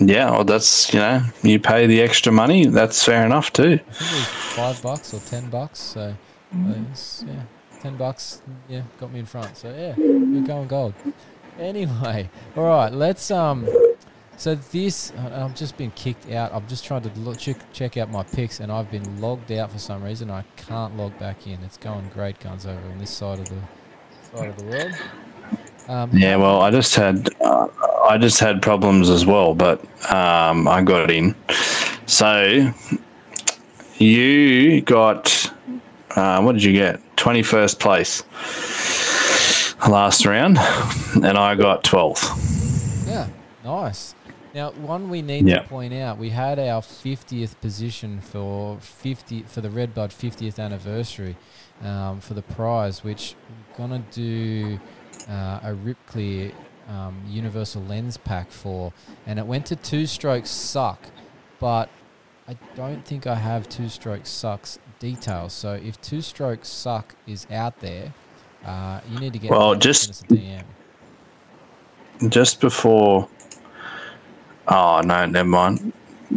[0.00, 2.66] Yeah, well, that's you know, you pay the extra money.
[2.66, 3.78] That's fair enough too.
[3.88, 5.78] I think it was five bucks or ten bucks.
[5.78, 6.14] So,
[6.54, 6.74] uh,
[7.26, 7.42] yeah,
[7.80, 8.40] ten bucks.
[8.68, 9.56] Yeah, got me in front.
[9.56, 10.94] So yeah, we're going gold.
[11.58, 13.68] Anyway, all right, let's um.
[14.38, 16.54] So this, I've just been kicked out.
[16.54, 19.70] I've just tried to look, check, check out my picks, and I've been logged out
[19.70, 20.30] for some reason.
[20.30, 21.62] I can't log back in.
[21.62, 23.60] It's going great guns over on this side of the
[24.34, 24.92] side of the world.
[25.88, 27.68] Um, Yeah, well, I just had uh,
[28.10, 29.80] I just had problems as well, but
[30.12, 31.36] um, I got in.
[32.06, 32.74] So
[33.98, 35.52] you got
[36.16, 37.00] uh, what did you get?
[37.16, 38.24] Twenty first place
[39.88, 40.58] last round,
[41.24, 43.06] and I got twelfth.
[43.06, 43.28] Yeah,
[43.64, 44.16] nice.
[44.56, 49.60] Now, one we need to point out, we had our 50th position for 50 for
[49.60, 51.36] the Redbud 50th anniversary
[51.82, 54.80] um, for the prize, which we're gonna do
[55.28, 56.50] uh, a Rip Clear
[56.90, 58.92] um, Universal Lens pack for,
[59.26, 60.98] and it went to Two Strokes Suck,
[61.58, 61.88] but
[62.48, 65.52] I don't think I have two strokes sucks details.
[65.52, 68.12] So if two strokes suck is out there,
[68.66, 70.64] uh, you need to get Well, in touch and just- a DM.
[72.28, 73.28] Just before.
[74.68, 75.92] Oh no, never mind.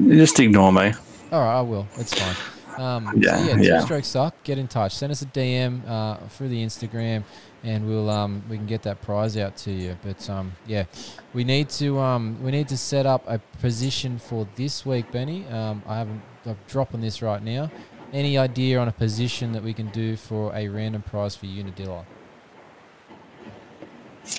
[0.08, 0.94] Just ignore me.
[1.32, 1.88] All right, I will.
[1.98, 2.36] It's fine.
[2.78, 3.80] Um, Yeah, so yeah, yeah.
[3.80, 4.36] two strokes suck.
[4.44, 4.94] Get in touch.
[4.96, 7.24] Send us a DM uh, through the Instagram,
[7.64, 9.98] and we'll um, we can get that prize out to you.
[10.04, 10.86] But um, yeah,
[11.34, 15.48] we need to um, we need to set up a position for this week, Benny.
[15.48, 16.22] Um, I haven't.
[16.46, 17.72] I'm dropping this right now.
[18.12, 22.06] Any idea on a position that we can do for a random prize for Unadilla?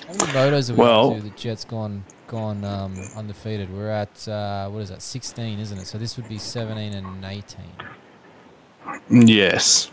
[0.07, 1.23] How many motos have we Well- up to?
[1.23, 3.71] The Jett's gone gone um, undefeated.
[3.71, 5.01] We're at uh, what is that?
[5.01, 5.85] 16, isn't it?
[5.85, 9.27] So this would be 17 and 18.
[9.27, 9.91] Yes.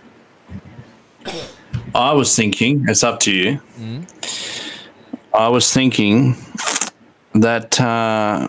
[1.95, 2.85] I was thinking.
[2.89, 3.61] It's up to you.
[3.79, 4.07] Mm?
[5.35, 6.35] I was thinking
[7.35, 8.49] that uh,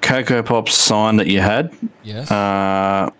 [0.00, 1.72] Cocoa Pops sign that you had
[2.02, 2.30] Yes.
[2.30, 3.10] uh,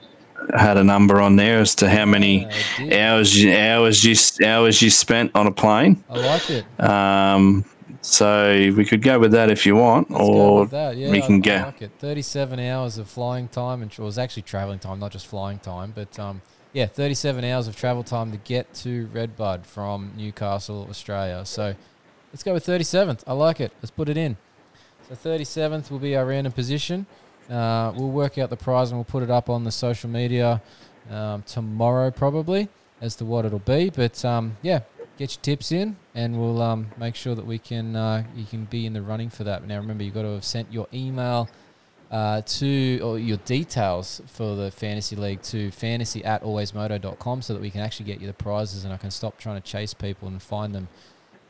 [0.57, 2.49] had a number on there as to how many
[2.79, 6.03] Yeah, hours you, hours you hours you spent on a plane.
[6.09, 6.65] I like it.
[6.81, 7.65] Um,
[8.03, 10.69] so we could go with that if you want, Let's or.
[10.73, 11.73] Yeah, we can I, go.
[11.81, 15.59] like 37 hours of flying time, and it was actually traveling time, not just flying
[15.59, 15.93] time.
[15.95, 16.43] But um,
[16.75, 21.45] yeah, 37 hours of travel time to get to Redbud from Newcastle, Australia.
[21.47, 21.75] So
[22.33, 23.23] let's go with 37th.
[23.29, 23.73] I like it.
[23.81, 24.37] Let's put it in.
[25.09, 27.07] So 37th will be our random position.
[27.49, 30.61] Uh, we'll work out the prize and we'll put it up on the social media
[31.11, 32.69] um, tomorrow, probably,
[33.01, 33.91] as to what it'll be.
[33.91, 34.81] But um, yeah,
[35.17, 38.65] get your tips in, and we'll um, make sure that we can uh, you can
[38.65, 39.65] be in the running for that.
[39.65, 41.49] Now, remember, you've got to have sent your email
[42.15, 47.61] uh, to or your details for the fantasy league to fantasy at alwaysmoto.com so that
[47.61, 50.29] we can actually get you the prizes, and I can stop trying to chase people
[50.29, 50.87] and find them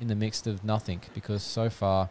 [0.01, 2.09] in the midst of nothing because so far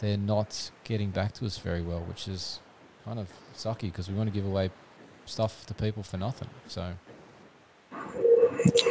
[0.00, 2.60] they're not getting back to us very well, which is
[3.06, 4.70] kind of sucky because we want to give away
[5.24, 6.48] stuff to people for nothing.
[6.68, 6.92] So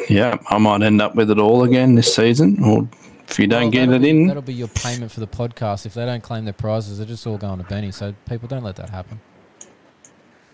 [0.10, 2.90] Yeah, I might end up with it all again this season, or
[3.30, 5.86] if you don't Well, get it be- in, That'll be your payment for the podcast.
[5.86, 7.91] If they don't claim their prizes, they're just all going to Benny.
[7.91, 9.20] So people don't let that happen.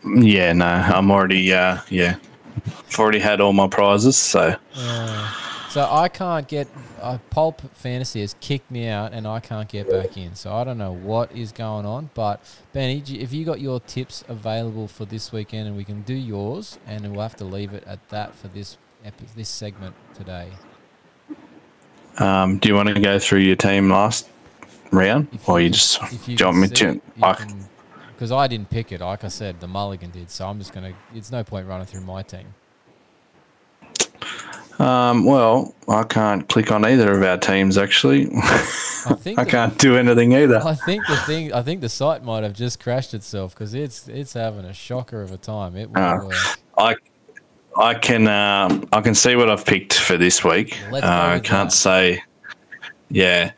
[0.06, 2.16] yeah, no, I'm already, uh, yeah,
[2.66, 5.32] I've already had all my prizes, so Uh,
[5.70, 6.68] so I can't get
[7.02, 10.36] uh, Pulp Fantasy has kicked me out, and I can't get back in.
[10.36, 12.10] So I don't know what is going on.
[12.14, 12.42] But
[12.74, 16.80] Benny, if you got your tips available for this weekend, and we can do yours,
[16.88, 20.48] and we'll have to leave it at that for this epi- this segment today.
[22.18, 24.28] Um, do you want to go through your team last
[24.92, 26.88] round, If or you can- just you do you want me to?
[26.90, 27.66] it, you I- can-
[28.14, 29.00] because I didn't pick it.
[29.00, 30.30] Like I said, the Mulligan did.
[30.30, 30.92] So I'm just gonna.
[31.16, 32.54] It's no point running through my team.
[34.80, 38.30] Um, well, I can't click on either of our teams actually.
[38.34, 40.62] I think I the- can't do anything either.
[40.66, 41.54] I think the thing.
[41.54, 45.22] I think the site might have just crashed itself because it's it's having a shocker
[45.22, 45.76] of a time.
[45.76, 46.34] It work.
[46.78, 46.96] I
[47.80, 50.78] I can um, I can see what I've picked for this week.
[50.92, 51.76] Uh, I can't that.
[51.76, 52.22] say.
[53.10, 53.52] Yeah.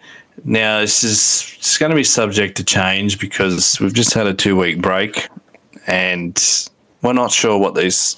[0.45, 4.33] Now this is it's going to be subject to change because we've just had a
[4.33, 5.27] two week break,
[5.87, 6.39] and
[7.01, 8.15] we're not sure what these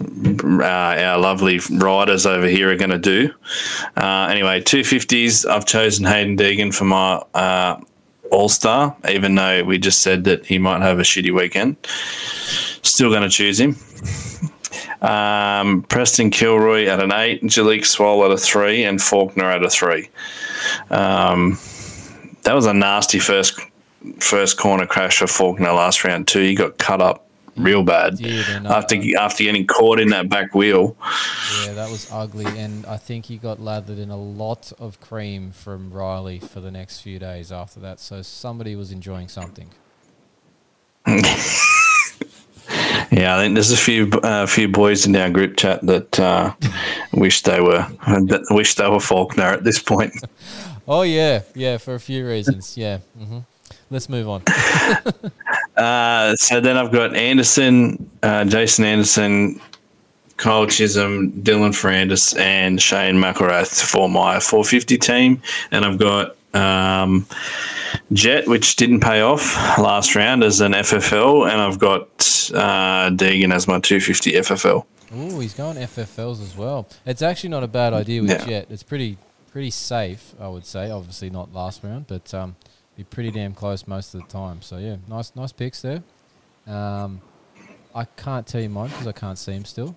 [0.00, 3.30] uh, our lovely riders over here are going to do.
[3.98, 5.44] Uh, anyway, two fifties.
[5.44, 7.78] I've chosen Haiden Deegan for my uh,
[8.30, 11.76] All Star, even though we just said that he might have a shitty weekend.
[12.82, 13.76] Still going to choose him.
[15.00, 19.70] Um, Preston Kilroy at an eight, Jalek Swoll at a three, and Faulkner at a
[19.70, 20.08] three.
[20.90, 21.58] Um,
[22.42, 23.58] that was a nasty first
[24.18, 26.40] first corner crash for Faulkner last round too.
[26.42, 27.26] He got cut up
[27.56, 30.96] real bad Did I- after after getting caught in that back wheel.
[31.66, 35.50] yeah, that was ugly, and I think he got lathered in a lot of cream
[35.52, 38.00] from Riley for the next few days after that.
[38.00, 39.68] So somebody was enjoying something.
[43.10, 46.54] Yeah, I think there's a few uh, few boys in our group chat that uh,
[47.12, 50.14] wish they were that wish they were Faulkner at this point.
[50.88, 52.76] Oh yeah, yeah, for a few reasons.
[52.76, 52.98] Yeah.
[53.16, 53.38] hmm
[53.90, 54.42] Let's move on.
[55.76, 59.58] Uh, so then I've got Anderson, uh, Jason Anderson,
[60.36, 65.42] Kyle Chisholm, Dylan Ferrandis, and Shane McElrath for my 450 team.
[65.70, 67.26] And I've got um,
[68.12, 71.50] Jett, which didn't pay off last round as an FFL.
[71.50, 72.04] And I've got
[72.54, 74.84] uh, Deegan as my 250 FFL.
[75.14, 76.88] Oh, he's going FFLs as well.
[77.04, 78.44] It's actually not a bad idea with Yeah.
[78.46, 78.66] Jett.
[78.70, 79.18] It's pretty
[79.50, 80.90] pretty safe, I would say.
[80.90, 82.56] Obviously not last round, but um,
[82.96, 84.62] be pretty damn close most of the time.
[84.62, 86.02] So yeah, nice nice picks there.
[86.66, 87.20] Um,
[87.94, 89.94] I can't tell you mine because I can't see him still.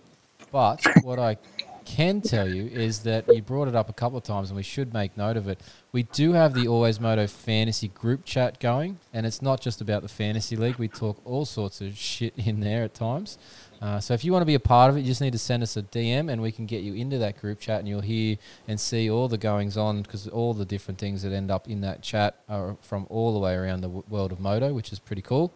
[0.52, 1.38] But what I
[1.86, 4.64] can tell you is that you brought it up a couple of times, and we
[4.64, 5.62] should make note of it.
[5.92, 10.02] We do have the Always Moto Fantasy group chat going, and it's not just about
[10.02, 10.76] the fantasy league.
[10.76, 13.38] We talk all sorts of shit in there at times.
[13.82, 15.38] Uh, so if you want to be a part of it, you just need to
[15.38, 18.02] send us a DM, and we can get you into that group chat, and you'll
[18.02, 18.38] hear
[18.68, 21.82] and see all the goings on because all the different things that end up in
[21.82, 25.00] that chat are from all the way around the w- world of moto, which is
[25.00, 25.54] pretty cool.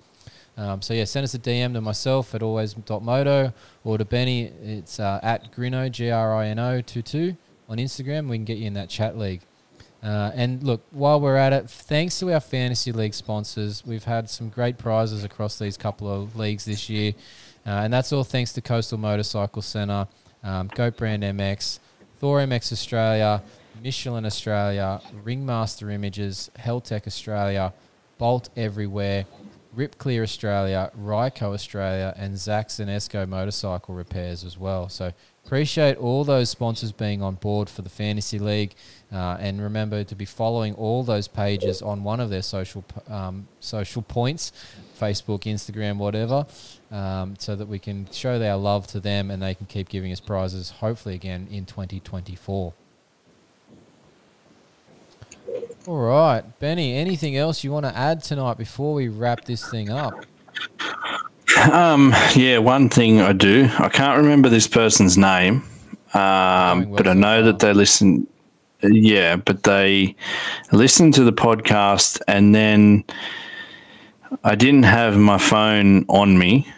[0.60, 3.53] Um, so yeah, send us a DM to myself at always.moto
[3.86, 4.52] or to Benny.
[4.61, 7.38] It's uh, at Grino G R I N O 22
[7.69, 8.27] on Instagram.
[8.27, 9.41] We can get you in that chat league.
[10.03, 14.30] Uh, and look, while we're at it, thanks to our fantasy league sponsors, we've had
[14.30, 17.14] some great prizes across these couple of leagues this year,
[17.65, 20.07] uh, and that's all thanks to Coastal Motorcycle Centre,
[20.44, 21.80] um, Goat Brand MX,
[22.19, 23.41] Thor MX Australia,
[23.84, 27.73] Michelin Australia, Ringmaster Images, Heltec Australia,
[28.18, 29.26] Bolt Everywhere,
[29.73, 34.89] Rip Clear Australia, Ryco Australia, and Zax and Esco Motorcycle Repairs as well.
[34.89, 35.11] So
[35.45, 38.73] appreciate all those sponsors being on board for the fantasy league,
[39.11, 43.47] uh, and remember to be following all those pages on one of their social um,
[43.59, 44.51] social points,
[44.99, 46.45] Facebook, Instagram, whatever,
[46.91, 50.11] um, so that we can show our love to them and they can keep giving
[50.11, 50.71] us prizes.
[50.71, 52.73] Hopefully again in 2024.
[55.89, 56.93] All right, Benny.
[56.93, 60.23] Anything else you want to add tonight before we wrap this thing up?
[61.71, 63.67] Um, yeah, one thing I do.
[63.79, 65.63] I can't remember this person's name,
[66.13, 68.27] um, but I know that they listen.
[68.83, 70.15] Yeah, but they
[70.71, 73.03] listen to the podcast, and then
[74.43, 76.71] I didn't have my phone on me.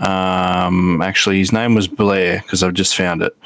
[0.00, 3.36] Um, actually, his name was Blair because I've just found it.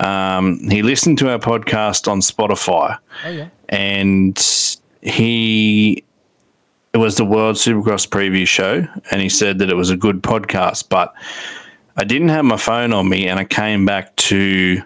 [0.00, 3.48] Um, he listened to our podcast on Spotify Oh yeah.
[3.68, 4.38] and
[5.02, 6.02] he
[6.92, 10.22] it was the World Supercross preview show, and he said that it was a good
[10.22, 10.88] podcast.
[10.88, 11.12] But
[11.96, 14.80] I didn't have my phone on me, and I came back to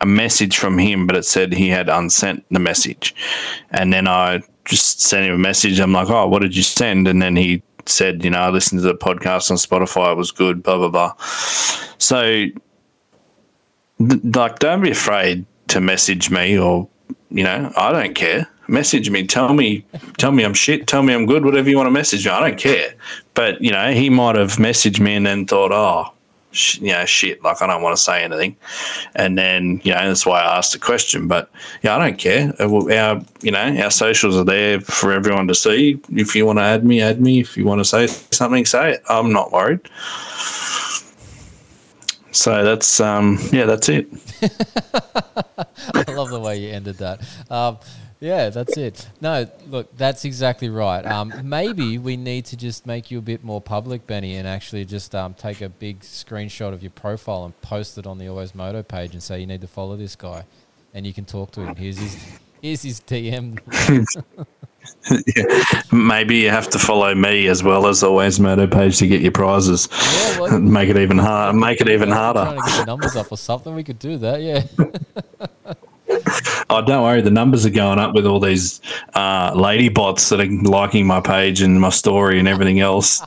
[0.00, 3.14] a message from him, but it said he had unsent the message,
[3.72, 5.78] and then I just sent him a message.
[5.80, 8.80] I'm like, "Oh, what did you send?" And then he said, "You know, I listened
[8.80, 10.12] to the podcast on Spotify.
[10.12, 11.12] It was good." Blah blah blah.
[11.98, 12.46] So,
[13.98, 16.88] like, don't be afraid to message me or
[17.30, 18.48] you know, I don't care.
[18.68, 19.84] Message me, tell me,
[20.16, 22.32] tell me I'm shit, tell me I'm good, whatever you want to message me.
[22.32, 22.94] I don't care.
[23.34, 26.13] But you know, he might have messaged me and then thought, oh,
[26.80, 28.56] you know, shit, like I don't want to say anything,
[29.14, 31.28] and then you know that's why I asked the question.
[31.28, 31.50] But
[31.82, 32.54] yeah, I don't care.
[32.60, 36.00] Uh, Our you know our socials are there for everyone to see.
[36.10, 37.40] If you want to add me, add me.
[37.40, 39.02] If you want to say something, say it.
[39.08, 39.80] I'm not worried.
[42.34, 44.08] So that's um yeah, that's it.
[45.94, 47.20] I love the way you ended that.
[47.48, 47.78] Um,
[48.18, 49.08] yeah, that's it.
[49.20, 51.04] No, look, that's exactly right.
[51.04, 54.84] Um, maybe we need to just make you a bit more public, Benny, and actually
[54.84, 58.54] just um, take a big screenshot of your profile and post it on the Always
[58.54, 60.44] Moto page and say you need to follow this guy,
[60.92, 61.76] and you can talk to him.
[61.76, 62.16] Here's his,
[62.62, 63.60] here's his DM.
[65.92, 69.32] Maybe you have to follow me as well as always Moto page to get your
[69.32, 69.88] prizes.
[69.92, 71.56] Yeah, well, make it even hard.
[71.56, 72.44] Make it even harder.
[72.44, 73.74] Trying to get the numbers up or something.
[73.74, 74.40] We could do that.
[74.42, 74.64] Yeah.
[76.70, 77.20] Oh, don't worry.
[77.20, 78.80] The numbers are going up with all these
[79.14, 83.22] uh, lady bots that are liking my page and my story and everything else.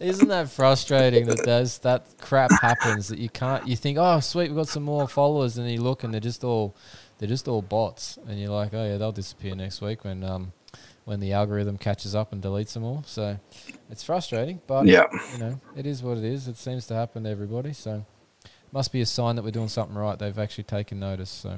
[0.00, 4.48] Isn't that frustrating that there's that crap happens that you can't you think, Oh sweet,
[4.48, 6.76] we've got some more followers and you look and they're just all
[7.18, 10.52] they're just all bots and you're like, Oh yeah, they'll disappear next week when um
[11.04, 13.02] when the algorithm catches up and deletes them all.
[13.06, 13.38] So
[13.90, 15.04] it's frustrating, but Yeah.
[15.32, 16.48] you know, it is what it is.
[16.48, 18.04] It seems to happen to everybody, so
[18.72, 20.18] must be a sign that we're doing something right.
[20.18, 21.30] They've actually taken notice.
[21.30, 21.56] So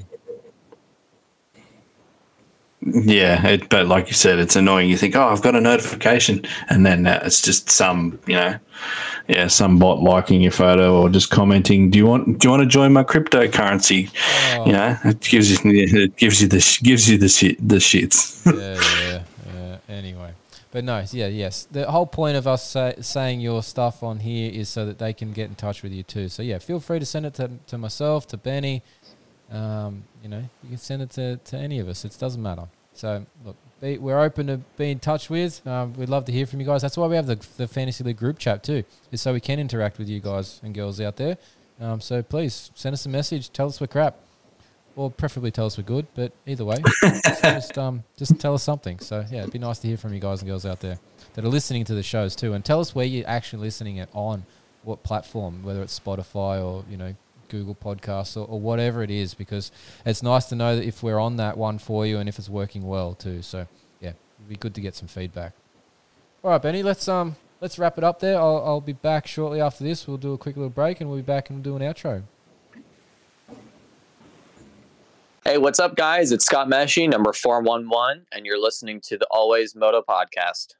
[2.82, 4.90] Yeah, it, but like you said, it's annoying.
[4.90, 8.58] You think, oh, I've got a notification, and then uh, it's just some, you know,
[9.28, 11.90] yeah, some bot liking your photo or just commenting.
[11.90, 12.38] Do you want?
[12.38, 14.10] Do you want to join my cryptocurrency?
[14.58, 14.66] Oh.
[14.66, 18.44] You know, it gives you, it gives you the, gives you the shit, the shits.
[18.46, 19.22] yeah,
[19.54, 19.94] yeah, yeah.
[19.94, 20.32] Anyway,
[20.70, 21.66] but no, yeah, yes.
[21.70, 25.14] The whole point of us say, saying your stuff on here is so that they
[25.14, 26.28] can get in touch with you too.
[26.28, 28.82] So yeah, feel free to send it to, to myself, to Benny.
[29.50, 32.04] Um, you know, you can send it to, to any of us.
[32.04, 32.64] It doesn't matter.
[32.94, 35.64] So look, be, we're open to be in touch with.
[35.66, 36.82] Um, we'd love to hear from you guys.
[36.82, 39.58] That's why we have the the fantasy league group chat too, is so we can
[39.58, 41.36] interact with you guys and girls out there.
[41.80, 43.52] Um, so please send us a message.
[43.52, 44.16] Tell us we're crap,
[44.96, 46.06] or preferably tell us we're good.
[46.14, 48.98] But either way, just, just um just tell us something.
[48.98, 50.98] So yeah, it'd be nice to hear from you guys and girls out there
[51.34, 54.08] that are listening to the shows too, and tell us where you're actually listening it
[54.14, 54.46] on,
[54.84, 57.14] what platform, whether it's Spotify or you know
[57.48, 59.70] Google Podcasts or, or whatever it is, because
[60.04, 62.48] it's nice to know that if we're on that one for you and if it's
[62.48, 63.42] working well too.
[63.42, 63.66] So
[64.00, 65.52] yeah, it'd be good to get some feedback.
[66.42, 68.38] All right, Benny, let's um let's wrap it up there.
[68.38, 70.06] I'll I'll be back shortly after this.
[70.06, 72.22] We'll do a quick little break and we'll be back and do an outro.
[75.44, 76.32] Hey, what's up, guys?
[76.32, 80.74] It's Scott Meshey, number 411, and you're listening to the Always Moto podcast.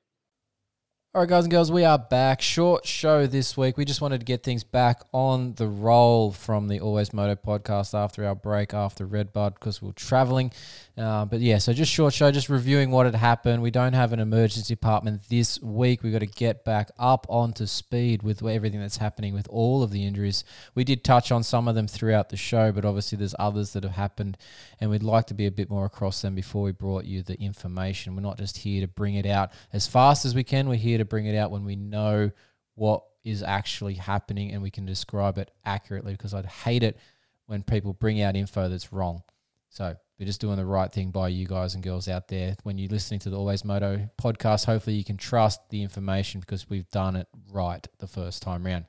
[1.17, 2.43] All right, guys and girls, we are back.
[2.43, 3.79] Short show this week.
[3.79, 7.95] We just wanted to get things back on the roll from the Always Moto podcast
[7.95, 10.53] after our break after Redbud because we are traveling.
[10.99, 13.63] Uh, but yeah, so just short show, just reviewing what had happened.
[13.63, 16.03] We don't have an emergency department this week.
[16.03, 19.91] We've got to get back up onto speed with everything that's happening with all of
[19.91, 20.45] the injuries.
[20.75, 23.85] We did touch on some of them throughout the show, but obviously there's others that
[23.85, 24.37] have happened,
[24.81, 27.41] and we'd like to be a bit more across them before we brought you the
[27.41, 28.15] information.
[28.15, 30.99] We're not just here to bring it out as fast as we can, we're here
[30.99, 32.31] to bring it out when we know
[32.75, 36.99] what is actually happening and we can describe it accurately because I'd hate it
[37.47, 39.23] when people bring out info that's wrong.
[39.69, 42.57] So we're just doing the right thing by you guys and girls out there.
[42.63, 46.71] When you're listening to the Always Moto podcast, hopefully you can trust the information because
[46.71, 48.87] we've done it right the first time round.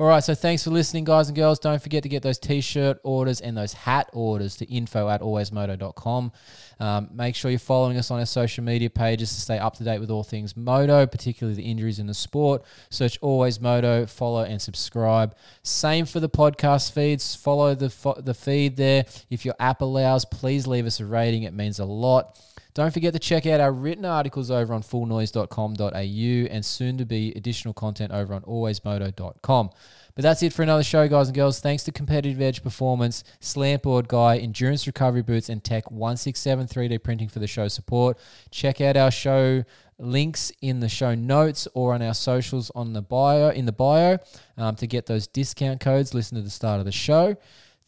[0.00, 1.58] All right, so thanks for listening, guys and girls.
[1.58, 5.20] Don't forget to get those t shirt orders and those hat orders to info at
[5.20, 6.30] alwaysmoto.com.
[6.78, 9.82] Um, make sure you're following us on our social media pages to stay up to
[9.82, 12.62] date with all things moto, particularly the injuries in the sport.
[12.90, 15.34] Search Always Moto, follow and subscribe.
[15.64, 17.34] Same for the podcast feeds.
[17.34, 19.04] Follow the, fo- the feed there.
[19.30, 22.38] If your app allows, please leave us a rating, it means a lot.
[22.78, 27.32] Don't forget to check out our written articles over on fullnoise.com.au and soon to be
[27.34, 29.70] additional content over on alwaysmoto.com.
[30.14, 31.58] But that's it for another show, guys and girls.
[31.58, 37.26] Thanks to Competitive Edge Performance, Slantboard Guy, Endurance Recovery Boots, and Tech 167 3D Printing
[37.26, 38.16] for the show support.
[38.52, 39.64] Check out our show
[39.98, 44.18] links in the show notes or on our socials on the bio in the bio
[44.56, 46.14] um, to get those discount codes.
[46.14, 47.36] Listen to the start of the show.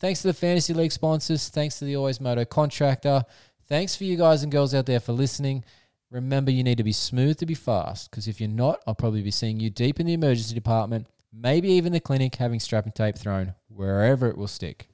[0.01, 1.51] Thanks to the Fantasy League sponsors.
[1.51, 3.23] Thanks to the Always Moto contractor.
[3.71, 5.65] Thanks for you guys and girls out there for listening.
[6.11, 9.23] Remember, you need to be smooth to be fast because if you're not, I'll probably
[9.23, 13.17] be seeing you deep in the emergency department, maybe even the clinic, having strapping tape
[13.17, 14.90] thrown wherever it will stick.